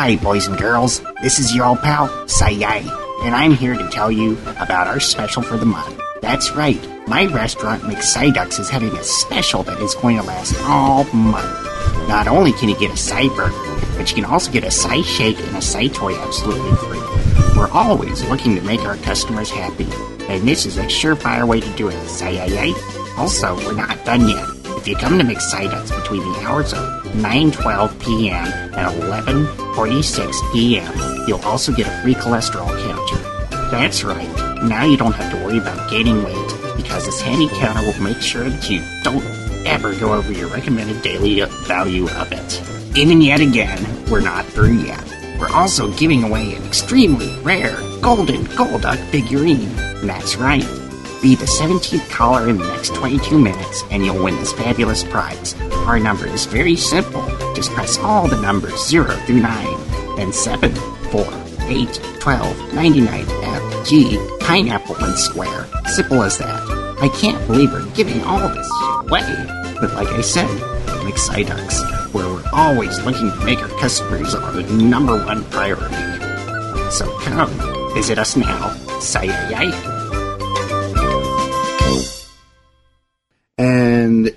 [0.00, 1.02] Hi, boys and girls.
[1.20, 2.82] This is your old pal, Sayai,
[3.22, 6.00] and I'm here to tell you about our special for the month.
[6.22, 11.04] That's right, my restaurant, McSidux, is having a special that is going to last all
[11.12, 11.66] month.
[12.08, 13.56] Not only can you get a side burger,
[13.96, 17.00] but you can also get a side shake and a side toy absolutely free.
[17.56, 19.88] We're always looking to make our customers happy,
[20.28, 22.72] and this is a surefire way to do it, Sayai.
[23.18, 24.59] Also, we're not done yet.
[24.80, 26.80] If you come to McSidux between the hours of
[27.12, 28.46] 9:12 p.m.
[28.72, 33.70] and 11:46 p.m., you'll also get a free cholesterol counter.
[33.70, 34.26] That's right.
[34.62, 38.22] Now you don't have to worry about gaining weight because this handy counter will make
[38.22, 39.22] sure that you don't
[39.66, 42.96] ever go over your recommended daily value of it.
[42.96, 45.04] Even yet again, we're not through yet.
[45.38, 49.76] We're also giving away an extremely rare golden Golduck figurine.
[50.06, 50.79] That's right.
[51.22, 55.54] Be the 17th caller in the next 22 minutes and you'll win this fabulous prize.
[55.86, 57.22] Our number is very simple.
[57.54, 60.74] Just press all the numbers 0 through 9, then 7,
[61.10, 61.26] 4,
[61.68, 65.66] 8, 12, 99, F, G, pineapple, and square.
[65.88, 66.96] Simple as that.
[67.02, 69.46] I can't believe we're giving all this away.
[69.78, 70.48] But like I said,
[71.04, 75.94] McSidux, where we're always looking to make our customers our number one priority.
[76.90, 77.50] So come,
[77.92, 78.74] visit us now.
[79.00, 79.28] Say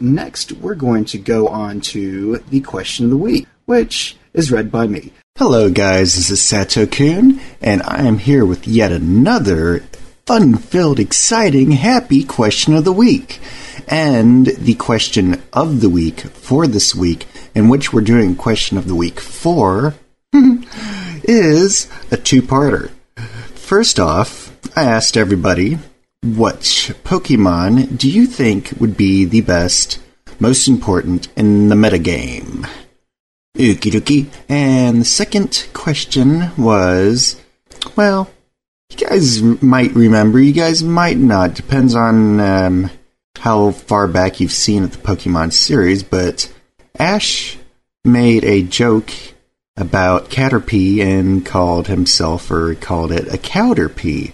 [0.04, 4.72] next, we're going to go on to the question of the week, which is read
[4.72, 5.12] by me.
[5.38, 6.16] Hello, guys.
[6.16, 9.80] This is Sato Kun, and I am here with yet another
[10.26, 13.40] fun filled, exciting, happy question of the week.
[13.88, 18.88] And the question of the week for this week, in which we're doing question of
[18.88, 19.96] the week for,
[21.24, 22.92] is a two parter.
[23.56, 25.80] First off, I asked everybody,
[26.24, 26.62] what
[27.04, 30.00] Pokemon do you think would be the best,
[30.40, 32.68] most important in the metagame?
[33.58, 34.28] Okie dokie.
[34.48, 37.40] And the second question was,
[37.98, 38.32] well,
[38.90, 41.56] you guys might remember, you guys might not.
[41.56, 42.90] Depends on um,
[43.38, 46.52] how far back you've seen the Pokemon series, but
[46.98, 47.58] Ash
[48.06, 49.12] made a joke
[49.76, 54.34] about Caterpie and called himself or called it a Cowderpie.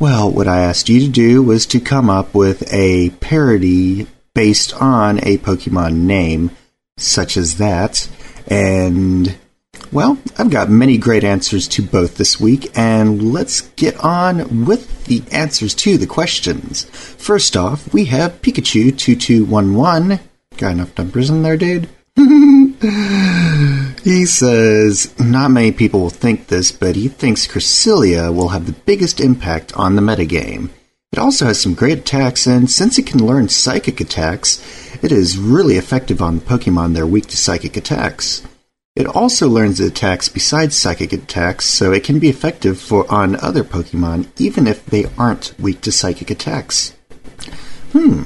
[0.00, 4.72] Well, what I asked you to do was to come up with a parody based
[4.80, 6.50] on a Pokemon name,
[6.96, 8.08] such as that.
[8.46, 9.36] And,
[9.92, 15.04] well, I've got many great answers to both this week, and let's get on with
[15.04, 16.84] the answers to the questions.
[16.84, 20.20] First off, we have Pikachu2211.
[20.56, 21.88] Got enough numbers in there, dude?
[24.04, 28.72] he says, not many people will think this, but he thinks Cresselia will have the
[28.72, 30.70] biggest impact on the metagame.
[31.12, 34.62] It also has some great attacks, and since it can learn psychic attacks,
[35.02, 38.42] it is really effective on Pokemon that are weak to psychic attacks.
[38.96, 43.64] It also learns attacks besides psychic attacks, so it can be effective for on other
[43.64, 46.94] Pokemon even if they aren't weak to psychic attacks.
[47.92, 48.24] Hmm.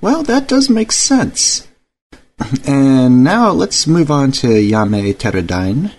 [0.00, 1.66] Well, that does make sense.
[2.66, 5.92] And now let's move on to Yame Pterodyne.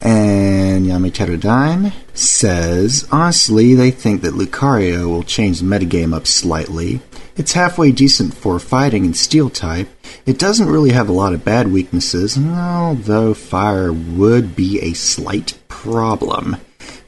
[0.00, 7.00] And Yame Pterodyne says, honestly, they think that Lucario will change the metagame up slightly.
[7.36, 9.88] It's halfway decent for fighting and steel type.
[10.26, 15.58] It doesn't really have a lot of bad weaknesses, although fire would be a slight
[15.68, 16.56] problem.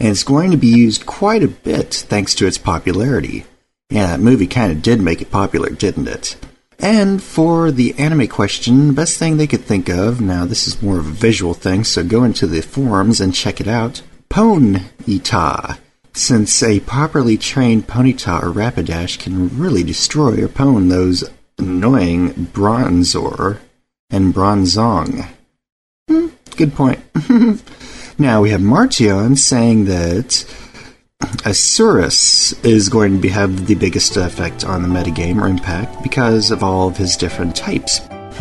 [0.01, 3.45] And it's going to be used quite a bit thanks to its popularity.
[3.91, 6.37] Yeah, that movie kind of did make it popular, didn't it?
[6.79, 10.99] And for the anime question, best thing they could think of, now this is more
[10.99, 14.03] of a visual thing, so go into the forums and check it out.
[14.29, 15.79] Ponyta.
[16.13, 21.25] Since a properly trained Ponyta or Rapidash can really destroy or pwn those
[21.59, 23.59] annoying Bronzor
[24.11, 25.29] and Bronzong.
[26.09, 27.01] Hmm, good point.
[28.19, 30.45] now we have Martion saying that
[31.47, 36.63] Arceus is going to have the biggest effect on the metagame or impact because of
[36.63, 38.01] all of his different types.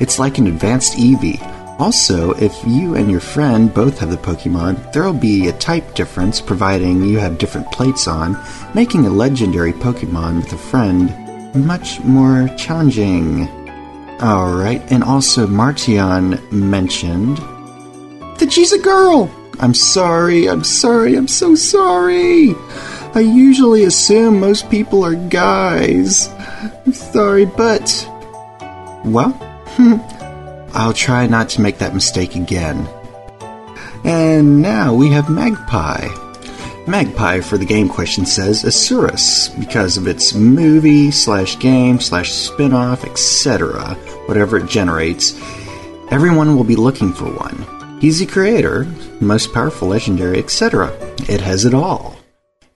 [0.00, 1.40] it's like an advanced Eevee.
[1.80, 5.94] Also, if you and your friend both have the Pokemon, there will be a type
[5.94, 8.36] difference providing you have different plates on,
[8.74, 11.14] making a legendary Pokemon with a friend
[11.54, 13.48] much more challenging.
[14.22, 17.38] Alright, and also Martion mentioned
[18.38, 19.30] that she's a girl!
[19.58, 22.54] I'm sorry, I'm sorry, I'm so sorry.
[23.14, 26.28] I usually assume most people are guys.
[26.84, 28.06] I'm sorry, but.
[29.04, 29.34] Well,
[30.74, 32.86] I'll try not to make that mistake again.
[34.04, 36.08] And now we have Magpie.
[36.86, 42.72] Magpie for the game question says Arceus because of its movie slash game slash spin
[42.72, 43.94] off, etc.,
[44.26, 45.40] whatever it generates.
[46.10, 47.75] Everyone will be looking for one.
[48.00, 48.86] He's the creator,
[49.20, 50.92] most powerful, legendary, etc.
[51.28, 52.16] It has it all.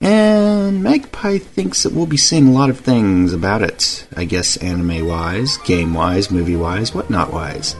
[0.01, 4.57] And Magpie thinks that we'll be seeing a lot of things about it, I guess
[4.57, 7.75] anime wise, game wise, movie wise, whatnot wise.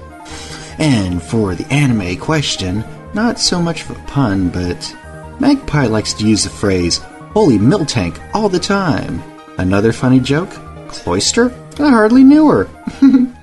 [0.78, 2.84] And for the anime question,
[3.16, 4.96] not so much of a pun, but
[5.40, 6.98] Magpie likes to use the phrase,
[7.34, 9.22] holy Miltank, all the time.
[9.58, 10.52] Another funny joke?
[10.90, 11.52] Cloyster?
[11.80, 12.70] I hardly knew her.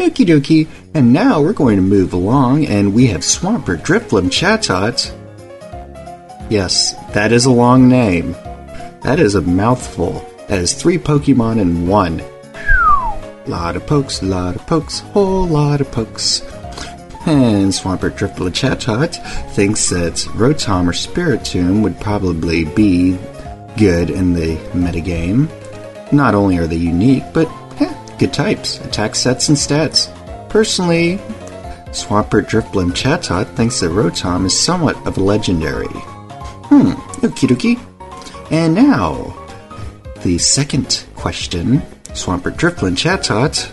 [0.00, 0.66] Okie dokie.
[0.94, 5.12] And now we're going to move along, and we have Swampert Drifblim Chatot.
[6.50, 8.32] Yes, that is a long name.
[9.02, 10.26] That is a mouthful.
[10.48, 12.22] That is three Pokemon in one.
[13.46, 16.40] Lot of pokes, lot of pokes, whole lot of pokes.
[17.26, 19.14] And Swampert Drifblim Chatot
[19.52, 23.18] thinks that Rotom or Spiritomb would probably be
[23.76, 25.48] good in the metagame.
[26.10, 27.46] Not only are they unique, but
[28.20, 30.06] good types, attack sets, and stats.
[30.50, 31.16] Personally,
[31.86, 35.88] Swampert Drifblim Chatot thinks that Rotom is somewhat of a legendary.
[36.68, 36.92] Hmm,
[37.24, 37.80] okie dokie.
[38.52, 39.34] And now,
[40.22, 41.80] the second question.
[42.10, 43.72] Swampert Drifblim Chatot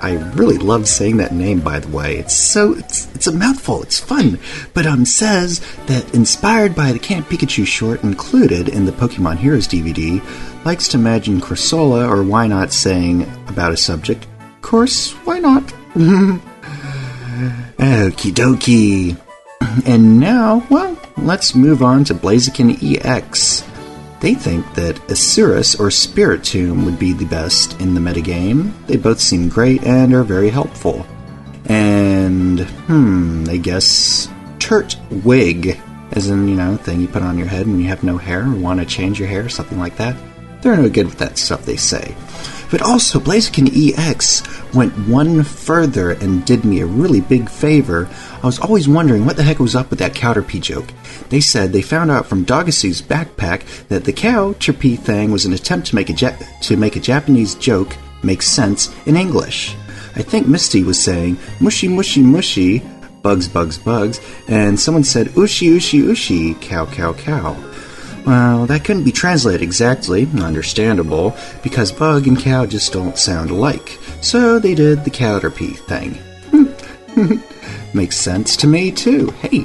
[0.00, 2.16] I really love saying that name, by the way.
[2.18, 3.82] It's so it's it's a mouthful.
[3.82, 4.38] It's fun,
[4.74, 9.68] but um says that inspired by the Camp Pikachu short included in the Pokemon Heroes
[9.68, 10.22] DVD,
[10.64, 14.26] likes to imagine Corsola or why not saying about a subject.
[14.40, 15.62] Of course, why not?
[17.78, 19.16] Okie dokie.
[19.86, 23.62] And now, well, let's move on to Blaziken EX.
[24.22, 28.72] They think that Arceus or Spiritomb would be the best in the metagame.
[28.86, 31.04] They both seem great and are very helpful.
[31.64, 34.28] And, hmm, they guess
[34.60, 35.76] Turt Wig,
[36.12, 38.46] as in, you know, thing you put on your head when you have no hair
[38.46, 40.16] or want to change your hair, or something like that.
[40.62, 42.14] They're no good with that stuff, they say.
[42.72, 44.42] But also, Blaziken EX
[44.74, 48.08] went one further and did me a really big favor.
[48.42, 50.88] I was always wondering what the heck was up with that Caterpie joke.
[51.28, 55.52] They said they found out from Dogasu's backpack that the cow chirpy thing was an
[55.52, 59.76] attempt to make a ja- to make a Japanese joke make sense in English.
[60.16, 62.82] I think Misty was saying mushy mushy mushy,
[63.20, 67.54] bugs bugs bugs, and someone said ushi ushi ushi, cow cow cow.
[68.26, 73.98] Well, that couldn't be translated exactly, understandable, because bug and cow just don't sound alike.
[74.20, 76.18] So they did the Caterpie thing.
[77.94, 79.30] Makes sense to me too.
[79.40, 79.64] Hey.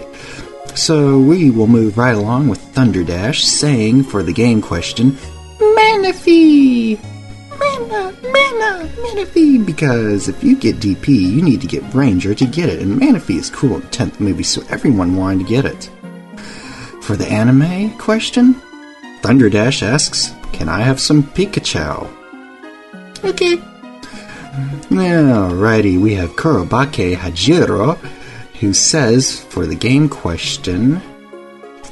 [0.75, 5.11] So we will move right along with Thunder Dash saying for the game question,
[5.59, 6.99] Manaphy!
[7.57, 9.65] Mana, Mana, Manaphy!
[9.65, 13.37] Because if you get DP, you need to get Ranger to get it, and Manaphy
[13.37, 15.89] is cool in the 10th movie, so everyone wanted to get it.
[17.07, 18.55] For the anime question,
[19.21, 22.05] Thunderdash asks, Can I have some Pikachu?
[23.23, 23.55] Okay.
[24.89, 27.95] Alrighty, we have Kurobake Hajiro,
[28.59, 31.01] who says, for the game question,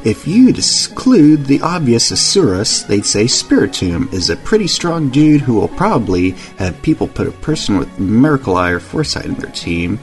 [0.04, 5.54] if you'd exclude the obvious Arceus, they'd say Spiritomb is a pretty strong dude who
[5.54, 9.98] will probably have people put a person with Miracle Eye or Foresight in their team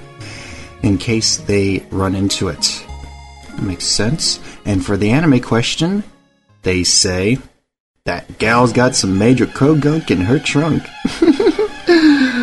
[0.83, 2.87] in case they run into it.
[3.61, 4.41] Makes sense.
[4.65, 6.05] And for the anime question,
[6.63, 7.39] they say
[8.05, 10.83] that gal's got some major Croagunk in her trunk.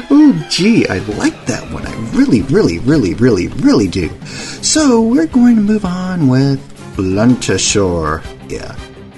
[0.09, 1.85] oh, gee, I like that one.
[1.85, 4.09] I really, really, really, really, really do.
[4.25, 6.59] So we're going to move on with
[6.95, 8.23] Bluntosaur.
[8.49, 8.75] Yeah.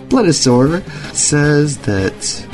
[0.10, 0.84] Bluntosaur
[1.15, 2.47] says that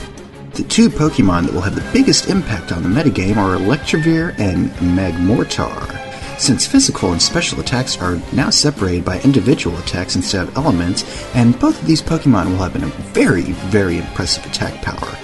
[0.54, 4.70] the two Pokemon that will have the biggest impact on the metagame are Electivire and
[4.98, 5.97] Magmortar.
[6.38, 11.60] Since physical and special attacks are now separated by individual attacks instead of elements, and
[11.60, 15.16] both of these Pokemon will have a very, very impressive attack power,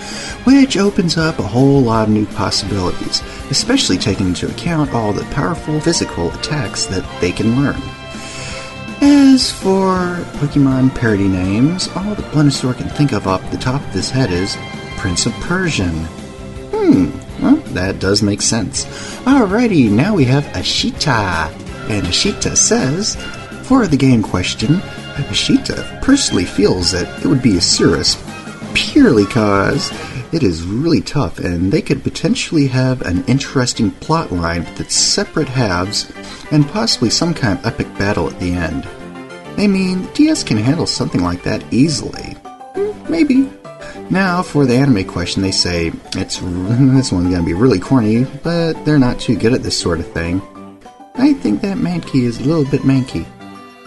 [0.44, 3.22] which opens up a whole lot of new possibilities,
[3.52, 7.82] especially taking into account all the powerful physical attacks that they can learn.
[9.02, 13.94] As for Pokemon parody names, all that Bluntosaur can think of off the top of
[13.94, 14.58] his head is
[14.98, 16.08] Prince of Persian.
[16.84, 17.10] Hmm,
[17.42, 18.86] well, that does make sense.
[19.24, 21.50] Alrighty, now we have Ashita.
[21.90, 23.16] And Ashita says,
[23.68, 24.82] for the game question,
[25.16, 28.18] Ashita personally feels that it would be Arceus
[28.76, 29.92] purely cause
[30.34, 34.96] it is really tough and they could potentially have an interesting plot line with its
[34.96, 36.12] separate halves
[36.52, 38.88] and possibly some kind of epic battle at the end.
[39.58, 42.34] I mean, DS can handle something like that easily.
[42.76, 43.50] Hmm, Maybe.
[44.10, 48.74] Now, for the anime question, they say it's this one's gonna be really corny, but
[48.86, 50.42] they're not too good at this sort of thing.
[51.16, 53.26] I think that Mankey is a little bit manky.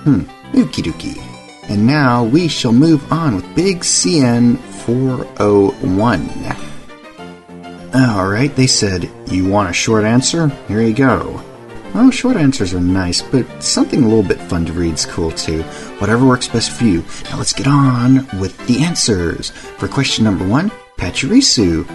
[0.05, 0.21] Hmm,
[0.57, 1.23] ookie dookie.
[1.69, 6.31] And now we shall move on with Big CN 401.
[7.95, 10.49] Alright, they said, You want a short answer?
[10.69, 11.43] Here you go.
[11.99, 15.31] Oh, short answers are nice, but something a little bit fun to read is cool
[15.31, 15.63] too.
[15.99, 17.03] Whatever works best for you.
[17.31, 19.49] Now let's get on with the answers.
[19.49, 21.87] For question number one, Pachirisu.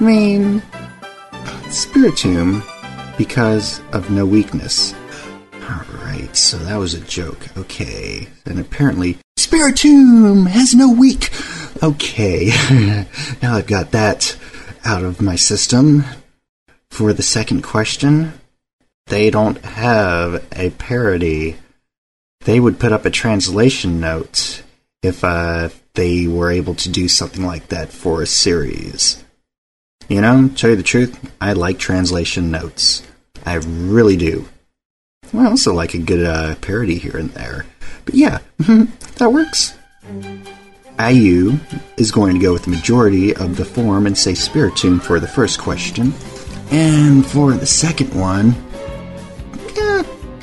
[0.00, 0.62] I mean,
[1.68, 2.64] Spiritomb,
[3.18, 4.94] because of no weakness.
[5.62, 7.54] Alright, so that was a joke.
[7.58, 8.28] Okay.
[8.46, 11.28] And apparently, Spiritomb has no weak.
[11.82, 12.46] Okay.
[13.42, 14.38] now I've got that
[14.86, 16.04] out of my system.
[16.90, 18.39] For the second question,
[19.10, 21.56] they don't have a parody.
[22.42, 24.62] They would put up a translation note
[25.02, 29.22] if uh, they were able to do something like that for a series.
[30.08, 33.06] You know, tell you the truth, I like translation notes.
[33.44, 34.48] I really do.
[35.34, 37.66] I also like a good uh, parody here and there.
[38.04, 39.74] But yeah, that works.
[40.98, 41.58] IU
[41.96, 45.28] is going to go with the majority of the form and say Spiritomb for the
[45.28, 46.12] first question.
[46.70, 48.54] And for the second one,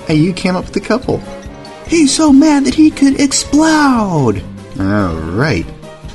[0.07, 1.19] yeah, you came up with a couple.
[1.87, 4.43] He's so mad that he could explode.
[4.79, 5.65] Alright.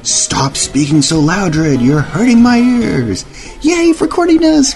[0.02, 1.80] Stop speaking so loud, Red.
[1.80, 3.24] You're hurting my ears.
[3.64, 4.74] Yay for corniness.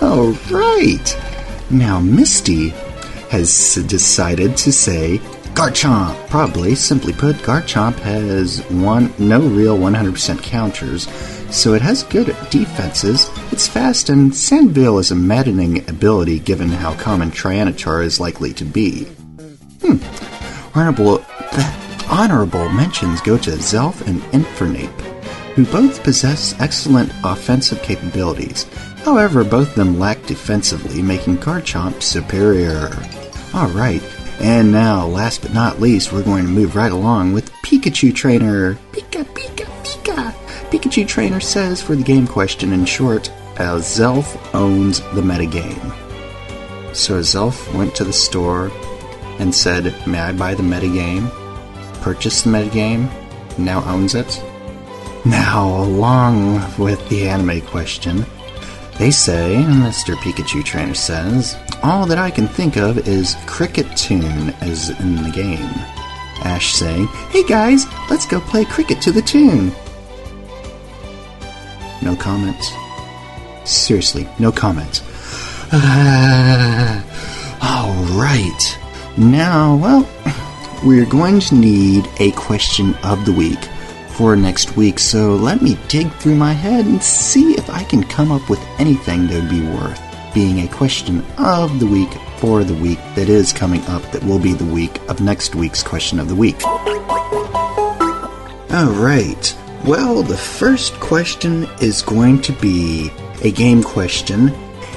[0.02, 1.70] All right.
[1.70, 2.70] Now, Misty
[3.28, 5.18] has decided to say
[5.54, 6.28] Garchomp.
[6.28, 11.06] Probably, simply put, Garchomp has one no real 100% counters,
[11.52, 13.30] so it has good defenses.
[13.52, 18.52] It's fast, and Sand Veil is a maddening ability given how common Tyranitar is likely
[18.54, 19.04] to be.
[19.82, 19.98] Hmm.
[20.74, 21.24] Honorable,
[22.10, 25.00] honorable mentions go to Zelf and Infernape,
[25.54, 28.64] who both possess excellent offensive capabilities.
[29.04, 32.90] However, both of them lack defensively, making Garchomp superior.
[33.54, 34.02] Alright,
[34.40, 38.74] and now, last but not least, we're going to move right along with Pikachu Trainer.
[38.92, 39.51] Pika, Pika!
[40.72, 45.92] Pikachu Trainer says for the game question in short, Azelf owns the metagame.
[46.96, 48.72] So Zelf went to the store
[49.38, 51.30] and said, May I buy the metagame?
[52.00, 53.10] Purchased the metagame,
[53.58, 54.42] now owns it.
[55.26, 58.24] Now, along with the anime question,
[58.98, 60.14] they say, Mr.
[60.14, 65.74] Pikachu Trainer says, all that I can think of is Kricketune as in the game.
[66.44, 69.70] Ash saying, Hey guys, let's go play cricket to the tune.
[72.02, 72.72] No comments.
[73.64, 75.02] Seriously, no comments.
[75.74, 77.02] Uh,
[77.62, 78.78] Alright.
[79.16, 80.08] Now, well,
[80.84, 83.58] we're going to need a question of the week
[84.16, 88.02] for next week, so let me dig through my head and see if I can
[88.02, 90.00] come up with anything that would be worth
[90.34, 94.38] being a question of the week for the week that is coming up, that will
[94.38, 96.62] be the week of next week's question of the week.
[98.72, 103.10] Alright, well, the first question is going to be
[103.42, 104.48] a game question,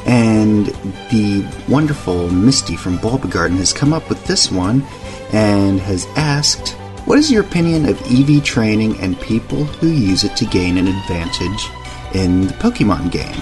[0.06, 0.68] and
[1.12, 4.84] the wonderful Misty from Bulbagarden has come up with this one
[5.34, 6.74] and has asked,
[7.06, 10.88] What is your opinion of EV training and people who use it to gain an
[10.88, 11.68] advantage
[12.14, 13.42] in the Pokemon game?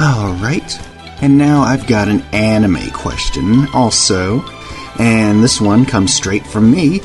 [0.00, 0.80] Alright,
[1.20, 4.42] and now I've got an anime question also,
[4.98, 7.02] and this one comes straight from me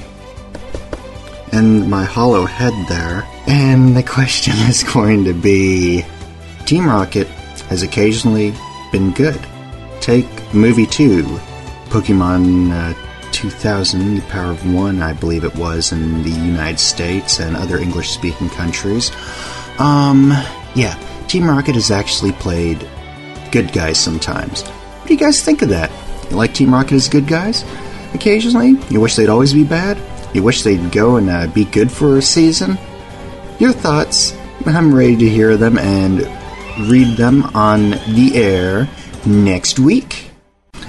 [1.51, 3.27] and my hollow head there.
[3.47, 6.03] And the question is going to be
[6.65, 7.27] Team Rocket
[7.69, 8.53] has occasionally
[8.91, 9.39] been good.
[10.01, 11.23] Take movie 2,
[11.89, 17.39] Pokemon uh, 2000, The Power of One, I believe it was, in the United States
[17.39, 19.11] and other English speaking countries.
[19.79, 20.31] Um,
[20.75, 22.87] yeah, Team Rocket has actually played
[23.51, 24.61] good guys sometimes.
[24.61, 25.91] What do you guys think of that?
[26.29, 27.65] You like Team Rocket as good guys?
[28.13, 28.75] Occasionally?
[28.89, 29.97] You wish they'd always be bad?
[30.35, 32.77] You wish they'd go and uh, be good for a season?
[33.59, 34.35] Your thoughts?
[34.65, 36.19] I'm ready to hear them and
[36.89, 38.89] read them on the air
[39.25, 40.31] next week.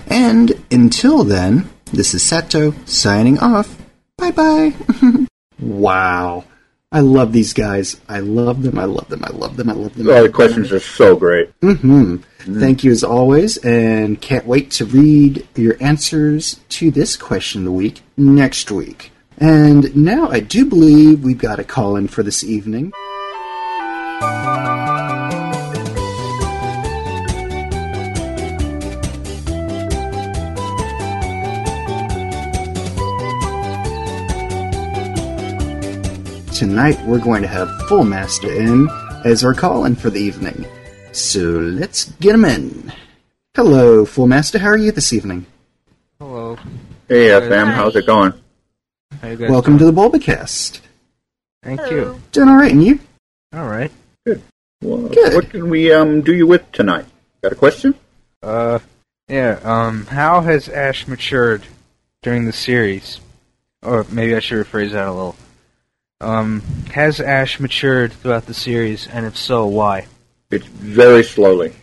[0.08, 3.76] And until then, this is Seto signing off.
[4.16, 4.74] Bye bye.
[5.60, 6.44] wow.
[6.90, 8.00] I love these guys.
[8.08, 8.78] I love them.
[8.78, 9.24] I love them.
[9.24, 9.68] I love them.
[9.68, 10.08] I love them.
[10.08, 11.50] Oh, the questions are so great.
[11.60, 17.62] hmm Thank you as always, and can't wait to read your answers to this question
[17.62, 19.10] of the week next week.
[19.38, 22.92] And now I do believe we've got a call in for this evening.
[36.54, 38.88] Tonight we're going to have Full Master in
[39.24, 40.64] as our call in for the evening.
[41.10, 42.92] So let's get him in.
[43.56, 44.60] Hello, Full Master.
[44.60, 45.46] How are you this evening?
[46.20, 46.56] Hello.
[47.08, 48.32] Hey, uh, FM, how's it going?
[49.22, 50.80] How you guys Welcome to the Bulbacast.
[51.62, 52.20] Thank Hello.
[52.32, 52.94] Doing all right, and you?
[52.94, 53.00] you.
[53.58, 53.90] All right.
[54.82, 55.34] Well, Good.
[55.34, 57.06] What can we um do you with tonight?
[57.42, 57.94] Got a question?
[58.42, 58.80] Uh,
[59.28, 59.58] yeah.
[59.62, 61.62] Um, how has Ash matured
[62.22, 63.20] during the series?
[63.82, 65.36] Or maybe I should rephrase that a little.
[66.20, 66.60] Um,
[66.92, 70.06] has Ash matured throughout the series, and if so, why?
[70.50, 71.74] It's very slowly.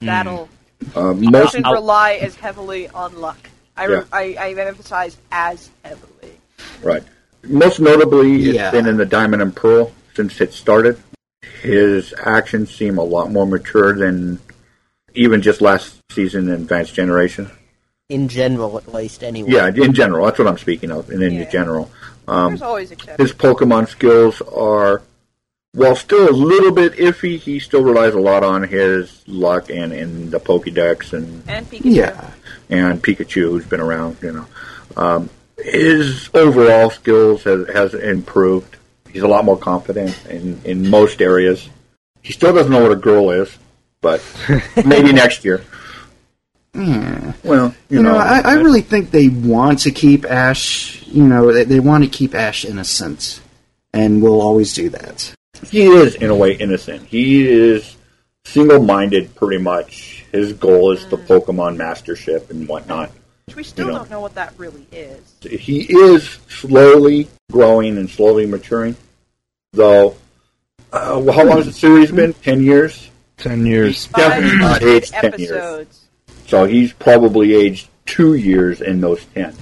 [0.00, 0.48] Battle.
[0.94, 3.38] Uh, He most doesn't rely as heavily on luck.
[3.76, 4.04] I, Yeah.
[4.12, 6.35] I, I emphasize as heavily.
[6.82, 7.02] Right.
[7.44, 8.66] Most notably, Yeah.
[8.68, 10.98] it's been in the Diamond and Pearl since it started.
[11.62, 14.40] His actions seem a lot more mature than
[15.14, 17.50] even just last season in Advanced Generation.
[18.08, 19.50] In general, at least, anyway.
[19.50, 21.10] Yeah, in general, that's what I'm speaking of.
[21.10, 21.50] And in Yeah.
[21.50, 21.90] general,
[22.28, 23.30] um, There's always exceptions.
[23.30, 25.02] his Pokemon skills are,
[25.72, 29.92] while still a little bit iffy, he still relies a lot on his luck and
[29.92, 31.80] in the Pokédex and And Pikachu.
[31.84, 32.30] Yeah.
[32.70, 34.16] and Pikachu, who's been around.
[34.22, 34.46] You know,
[34.96, 38.76] um, his overall skills has, has improved.
[39.10, 41.68] He's a lot more confident in in most areas.
[42.22, 43.56] He still doesn't know what a girl is,
[44.00, 44.22] but
[44.84, 45.64] maybe next year.
[46.74, 47.32] Yeah.
[47.42, 51.52] Well, you, You know, I, I really think they want to keep Ash, you know,
[51.52, 53.40] they, they want to keep Ash innocent.
[53.94, 55.32] and will always do that.
[55.70, 57.06] He is, in a way, innocent.
[57.06, 57.96] He is
[58.44, 60.24] single minded, pretty much.
[60.32, 61.26] His goal is the mm.
[61.26, 63.10] Pokemon mastership and whatnot.
[63.46, 63.98] Which we still You know.
[63.98, 65.20] don't know what that really is.
[65.42, 68.96] He is slowly growing and slowly maturing,
[69.72, 70.16] though.
[70.92, 72.32] Uh, well, how long has the series been?
[72.34, 73.08] Ten years.
[73.36, 74.06] Ten years.
[74.08, 75.86] Definitely not aged ten years.
[76.46, 79.54] So he's probably aged two years in those ten.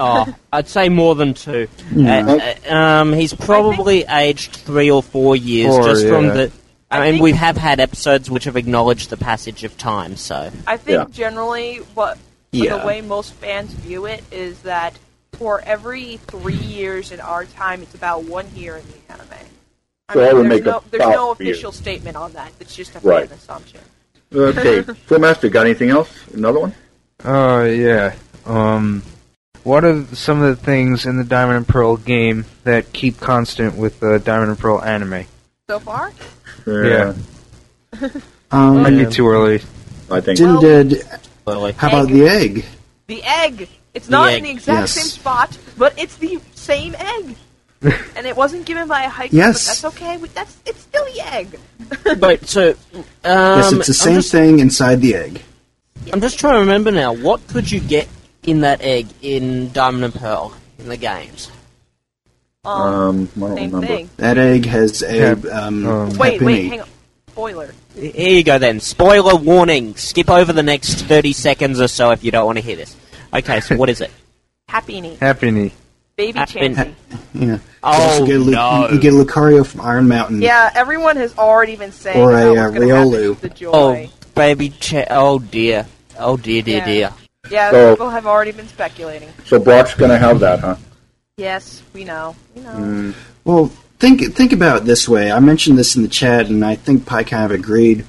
[0.00, 1.68] Oh, I'd say more than two.
[1.94, 2.56] Yeah.
[2.68, 6.50] Uh, um, he's probably aged three or four years Four, just from the.
[6.90, 10.16] I, I mean, think- we have had episodes which have acknowledged the passage of time,
[10.16, 10.50] so.
[10.66, 11.04] I think Yeah.
[11.12, 12.18] generally what
[12.52, 12.76] Yeah.
[12.76, 14.98] the way most fans view it is that
[15.32, 19.26] for every three years in our time, it's about one year in the anime.
[20.10, 22.32] I So I would there's make no, a there's no about a official statement on
[22.34, 22.52] that.
[22.60, 23.26] It's just a Right.
[23.28, 23.80] fan assumption.
[24.34, 26.10] Okay, Full Master, got anything else?
[26.34, 26.74] Another one?
[27.24, 28.14] Oh yeah.
[28.44, 29.02] Um,
[29.62, 33.76] what are some of the things in the Diamond and Pearl game that keep constant
[33.76, 35.24] with the Diamond and Pearl anime?
[35.70, 36.12] So far,
[36.66, 37.14] Yeah.
[38.50, 39.62] Um, Might be too early.
[40.10, 40.36] I think.
[40.38, 41.00] didn't Well-
[41.46, 41.72] did Clearly.
[41.72, 42.64] how about the egg?
[43.06, 43.68] the egg.
[43.94, 44.92] It's not egg, in the exact yes.
[44.92, 47.36] same spot, but it's the same egg.
[48.16, 49.66] and it wasn't given by a hiker, Yes.
[49.82, 50.16] but that's okay.
[50.16, 51.58] We- That's it's still the egg.
[52.18, 52.70] But, so.
[52.94, 55.42] Um, yes, it's the same I'm just, thing inside the egg.
[56.12, 57.12] I'm just trying to remember now.
[57.12, 58.08] What could you get
[58.44, 61.50] in that egg in Diamond and Pearl in the games?
[62.64, 63.86] Um, Um, I don't same remember.
[63.88, 64.10] thing.
[64.18, 66.44] That egg has a Yeah, um, um, Wait, Happiny.
[66.46, 66.88] wait, hang on.
[67.32, 67.72] Spoiler.
[67.94, 68.80] Here you go then.
[68.80, 69.96] Spoiler warning.
[69.96, 72.94] Skip over the next 30 seconds or so if you don't want to hear this.
[73.32, 74.10] Okay, so what is it?
[74.68, 75.72] Happy Happy
[76.14, 76.94] Baby Happy- Chansey.
[77.34, 77.58] Yeah.
[77.82, 78.88] Oh, also get a, Lu- no.
[78.90, 80.42] You get a Lucario from Iron Mountain.
[80.42, 83.40] Yeah, everyone has already been saying Or about a, what's uh, Riolu.
[83.40, 83.70] the joy.
[83.72, 85.86] Oh, baby cha- Oh, dear.
[86.18, 86.84] Oh, dear, dear, Yeah.
[86.86, 87.10] dear.
[87.50, 89.30] Yeah, So- people have already been speculating.
[89.46, 90.76] So Brock's going to have that, huh?
[91.38, 92.36] Yes, we know.
[92.54, 92.70] We know.
[92.72, 93.14] Mm.
[93.44, 93.72] Well,
[94.02, 95.30] think think about it this way.
[95.30, 98.04] I mentioned this in the chat, and I think Pi kind of agreed.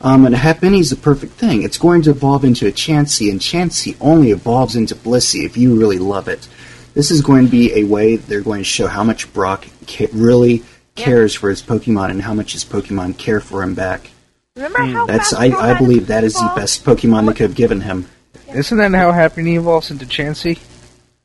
[0.00, 1.62] Um, and a Happiny is the perfect thing.
[1.62, 5.78] It's going to evolve into a Chansey, and Chansey only evolves into Blissey if you
[5.78, 6.48] really love it.
[6.94, 10.08] This is going to be a way they're going to show how much Brock ca-
[10.12, 10.62] really
[10.94, 14.10] cares for his Pokemon and how much his Pokemon care for him back.
[14.54, 17.54] Remember how That's I, I believe to that is the best Pokemon they could have
[17.54, 18.08] given him.
[18.54, 20.58] Isn't that how Happy evolves into Chansey?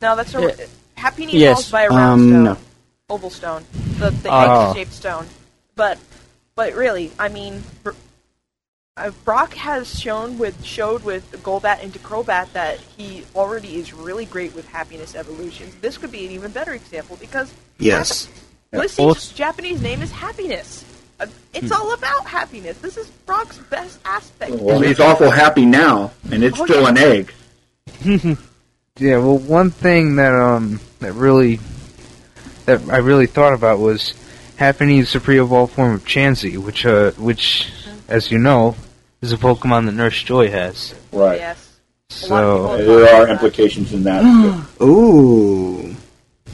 [0.01, 0.65] No, that's a Yeah.
[0.97, 1.51] Happiny Yes.
[1.51, 2.57] evolves by a round Um, stone, no.
[3.11, 3.65] Oval stone,
[3.99, 4.69] the, the Oh.
[4.71, 5.27] egg-shaped stone.
[5.75, 5.97] But,
[6.55, 7.63] but really, I mean,
[8.97, 14.25] uh, Brock has shown with showed with Golbat into Crobat that he already is really
[14.25, 15.73] great with happiness evolutions.
[15.81, 18.27] This could be an even better example because Yes.
[18.73, 20.83] Blissey's Also- Japanese name is happiness.
[21.19, 22.77] Uh, it's all about happiness.
[22.79, 24.53] This is Brock's best aspect.
[24.53, 26.89] Well, he's awful happy now, and it's Oh, still yeah.
[26.89, 27.33] an egg.
[28.99, 31.59] Yeah, well, one thing that um that really
[32.65, 34.13] that I really thought about was
[34.57, 37.71] Happiny is a pre-evolved form of Chansey, which uh which,
[38.07, 38.75] as you know,
[39.21, 40.93] is a Pokemon that Nurse Joy has.
[41.11, 41.39] Right.
[41.39, 41.79] Yes.
[42.23, 44.23] A lot of So There are implications in that.
[44.81, 45.95] Ooh.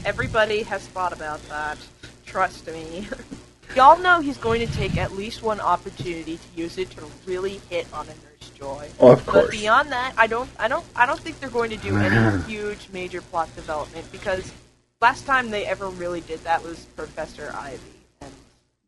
[0.04, 1.78] Everybody has thought about that.
[2.24, 3.08] Trust me.
[3.76, 7.60] Y'all know he's going to take at least one opportunity to use it to really
[7.68, 8.88] hit on a nurse joy.
[8.98, 11.76] Oh, of But beyond that, I don't, I don't, I don't think they're going to
[11.76, 14.50] do any huge major plot development because
[15.00, 17.80] last time they ever really did that was Professor Ivy.
[18.20, 18.32] And,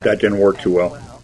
[0.01, 1.23] That didn't work too well.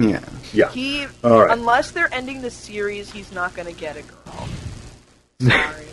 [0.00, 0.20] Yeah.
[0.52, 0.70] Yeah.
[0.70, 1.56] He, All right.
[1.56, 4.48] unless they're ending the series, he's not going to get a girl.
[5.48, 5.86] Sorry.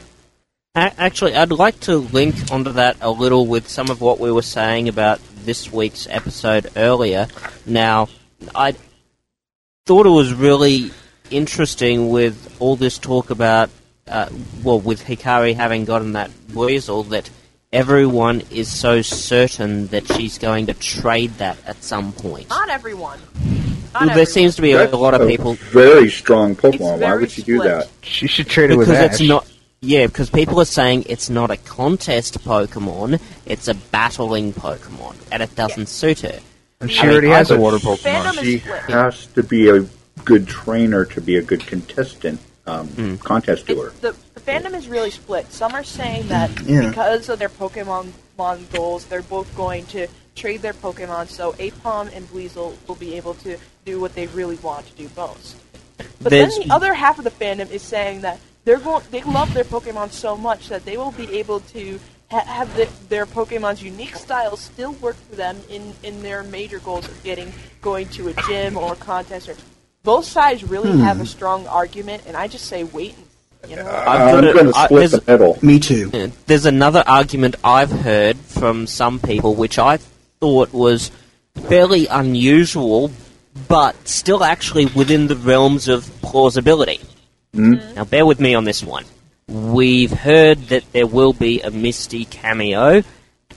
[0.75, 4.41] Actually, I'd like to link onto that a little with some of what we were
[4.43, 7.27] saying about this week's episode earlier.
[7.65, 8.09] Now,
[8.53, 8.75] I
[9.85, 10.91] thought it was really
[11.31, 13.71] interesting with all this talk about,
[14.07, 14.29] uh,
[14.63, 17.29] well, with Hikari having gotten that weasel, that
[17.73, 22.49] everyone is so certain that she's going to trade that at some point.
[22.49, 23.19] not everyone.
[23.93, 24.25] Not Well, there everyone.
[24.27, 26.73] seems to be a, That's lot of a people Very strong Pokemon.
[26.95, 27.71] It's Why would you do split.
[27.71, 27.89] that?
[28.01, 29.19] she should trade it with because Ash.
[29.21, 29.51] it's not.
[29.79, 35.43] Yeah, because people are saying it's not a contest Pokemon; it's a battling Pokemon, and
[35.43, 36.39] it doesn't suit her.
[36.81, 38.37] and she I already I has a would- water Pokemon.
[38.37, 38.57] is She
[38.91, 39.85] has to be a
[40.25, 43.15] good trainer to be a good contestant, um, Hmm.
[43.17, 43.89] contest doer.
[43.89, 45.51] It's, the, the fandom is really split.
[45.51, 46.29] Some are saying hmm.
[46.29, 46.89] that Yeah.
[46.89, 52.15] because of their Pokemon mon goals, they're both going to trade their Pokemon, so Aipom
[52.15, 55.55] and Weasel will be able to do what they really want to do most.
[56.21, 59.23] But There's- then the other half of the fandom is saying that they're going, they
[59.23, 63.25] love their Pokemon so much that they will be able to ha- have the, their
[63.25, 68.07] Pokemon's unique style still work for them in, in their major goals of getting going
[68.09, 69.49] to a gym or a contest.
[69.49, 69.55] Or
[70.03, 71.25] both sides really have a hmm.
[71.25, 73.15] strong argument, and I just say wait.
[73.15, 73.26] and-
[73.67, 75.59] You know, I've I'm got going to split there's- the middle.
[75.61, 76.31] Me too.
[76.45, 79.97] There's another argument I've heard from some people, which I
[80.39, 81.11] thought was
[81.67, 83.11] fairly unusual,
[83.67, 86.99] but still actually within the realms of plausibility.
[87.53, 89.05] Now, bear with me on this one.
[89.47, 93.01] We've heard that there will be a Misty cameo,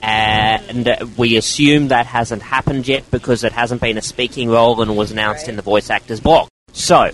[0.01, 4.81] and uh, we assume that hasn't happened yet because it hasn't been a speaking role
[4.81, 6.47] and was announced in the voice actor's blog.
[6.73, 7.11] So,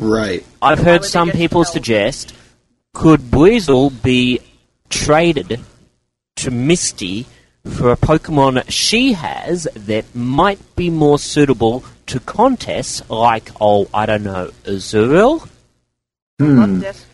[0.00, 0.44] Right.
[0.62, 1.74] I've heard some people spelled?
[1.74, 2.34] suggest
[2.94, 4.40] could Buizel be
[4.88, 5.60] traded
[6.36, 7.26] to Misty
[7.66, 14.06] for a Pokemon she has that might be more suitable to contests like, oh, I
[14.06, 15.46] don't know, Azurill?
[16.40, 17.04] Love this.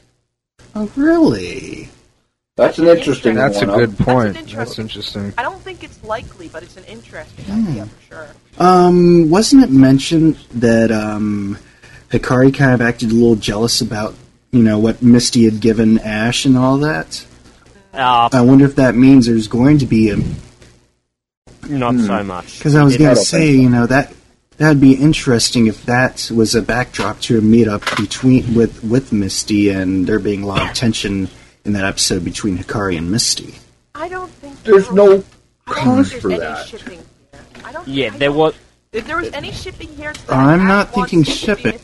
[0.76, 1.88] Oh, really?
[2.56, 3.78] That's an interesting That's a one.
[3.78, 4.28] good point.
[4.36, 5.34] interesting- That's interesting.
[5.36, 8.28] I don't think it's likely, but it's an interesting idea for sure.
[8.58, 11.58] Um, wasn't it mentioned that um,
[12.10, 14.14] Hikari kind of acted a little jealous about,
[14.52, 17.26] you know, what Misty had given Ash and all that?
[17.92, 20.16] Uh, I wonder if that means there's going to be a.
[21.68, 22.58] not so much.
[22.58, 24.12] Because I was going to say, you know, that
[24.58, 29.70] that'd be interesting if that was a backdrop to a meetup between with with Misty,
[29.70, 31.28] and there being a lot of tension
[31.64, 33.54] in that episode between Hikari and Misty.
[33.94, 35.24] I don't think There's no
[35.66, 36.66] I cause for any that.
[36.66, 36.98] Shipping
[37.32, 37.40] here.
[37.64, 37.88] I don't.
[37.88, 38.54] Yeah, I there don't- was
[38.92, 41.80] If there was any shipping here, I'm not thinking it to be shipping.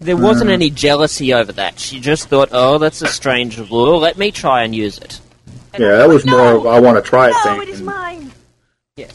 [0.00, 0.04] Misty.
[0.06, 1.78] there wasn't any jealousy over that.
[1.78, 3.98] She just thought, oh, that's a strange rule.
[3.98, 5.20] Let me try and use it.
[5.74, 7.62] And Yeah, that like, was more no, of I want to try it No, thing.
[7.62, 8.32] it is mine.
[8.96, 9.10] Yeah.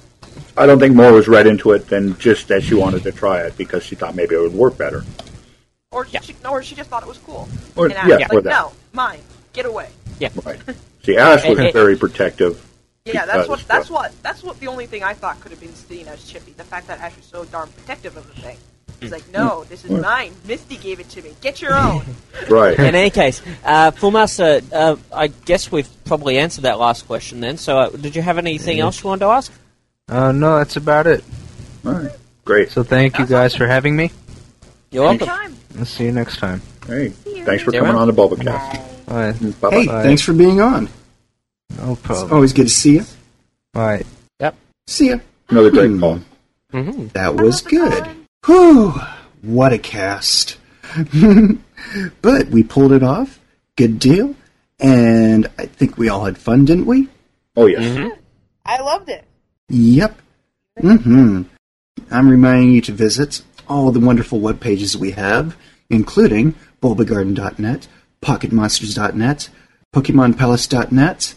[0.57, 3.41] I don't think more was read into it than just that she wanted to try
[3.41, 5.03] it because she thought maybe it would work better.
[5.91, 7.47] Or she, or she just thought it was cool.
[7.75, 8.49] Or- and Ash yeah, was or like, that.
[8.49, 9.19] no, mine.
[9.53, 9.89] Get away.
[10.45, 10.59] Right.
[11.03, 12.65] See, Ash was very protective.
[13.05, 13.59] Yeah, that's what.
[13.67, 14.13] That's what.
[14.23, 14.59] That's what.
[14.61, 16.53] The only thing I thought could have been seen as Chippy.
[16.53, 18.57] The fact that Ash was so darn protective of the thing.
[19.03, 20.01] He's like, no, this is Mm.
[20.01, 20.33] mine.
[20.47, 21.33] Misty gave it to me.
[21.41, 22.03] Get your own.
[22.49, 22.77] Right.
[22.77, 27.57] In any case, uh, Fullmaster, uh, I guess we've probably answered that last question then.
[27.57, 29.51] So, uh, did you have anything else you wanted to ask?
[30.09, 31.23] Uh, no, that's about it.
[31.85, 32.11] All right.
[32.43, 32.71] Great.
[32.71, 34.11] So thank you guys for having me.
[34.91, 35.29] You're welcome.
[35.29, 35.57] Anytime.
[35.79, 36.61] I'll see you next time.
[36.85, 37.85] Hey, thanks for Sarah?
[37.85, 39.05] coming on the Bulbacast.
[39.05, 39.31] Bye.
[39.61, 40.03] Bye Hey, bye.
[40.03, 40.89] thanks for being on.
[41.77, 43.05] No It's always good to see you.
[43.73, 44.03] Bye.
[44.87, 45.17] See ya.
[45.49, 45.99] Another great Hmm.
[46.01, 46.19] call.
[46.71, 48.05] hmm That was good.
[48.45, 48.93] Whew,
[49.41, 50.57] what a cast.
[52.21, 53.39] but we pulled it off.
[53.77, 54.35] Good deal.
[54.79, 57.07] And I think we all had fun, didn't we?
[57.55, 58.11] Oh yes.
[58.65, 59.23] I loved it.
[59.69, 60.19] Yep.
[60.79, 61.43] Mm-hmm.
[62.11, 65.55] I'm reminding you to visit all the wonderful web pages we have,
[65.89, 67.87] including bulbagarden.net,
[68.21, 69.49] pocketmonsters.net,
[69.95, 71.35] pokemonpalace.net,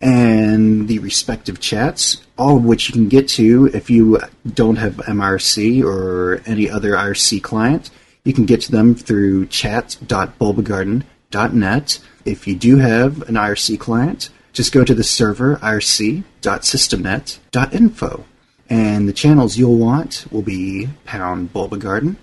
[0.00, 4.96] and the respective chats, all of which you can get to if you don't have
[4.96, 7.90] mIRC or any other IRC client.
[8.24, 11.98] You can get to them through chat.bulbagarden.net.
[12.24, 18.24] If you do have an IRC client, just go to the server irc.systemnet.info.
[18.68, 22.16] And the channels you'll want will be Pound Bulbagarden.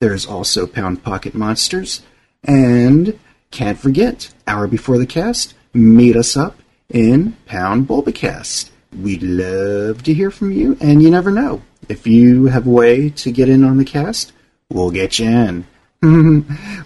[0.00, 2.02] There's also Pound Pocket Monsters.
[2.44, 3.18] And
[3.50, 6.56] can't forget, hour before the cast, meet us up
[6.94, 8.70] in Pound Bulbacast.
[9.02, 11.60] We'd love to hear from you, and you never know.
[11.88, 14.32] If you have a way to get in on the cast,
[14.70, 15.66] we'll get you in.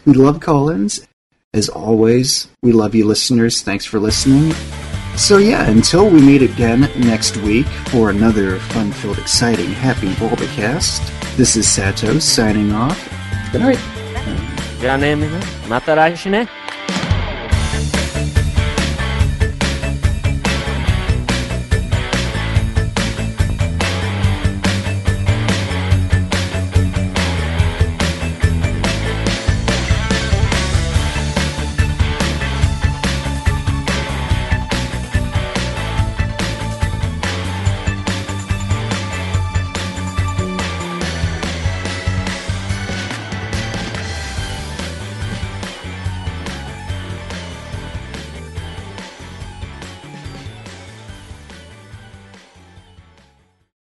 [0.05, 1.07] we love call ins.
[1.55, 3.63] As always, we love you listeners.
[3.63, 4.53] Thanks for listening.
[5.17, 11.37] So, yeah, until we meet again next week for another fun filled, exciting, happy Bulbacast,
[11.37, 12.99] this is Sato signing off.
[13.53, 13.79] Good night.
[14.81, 14.97] じゃ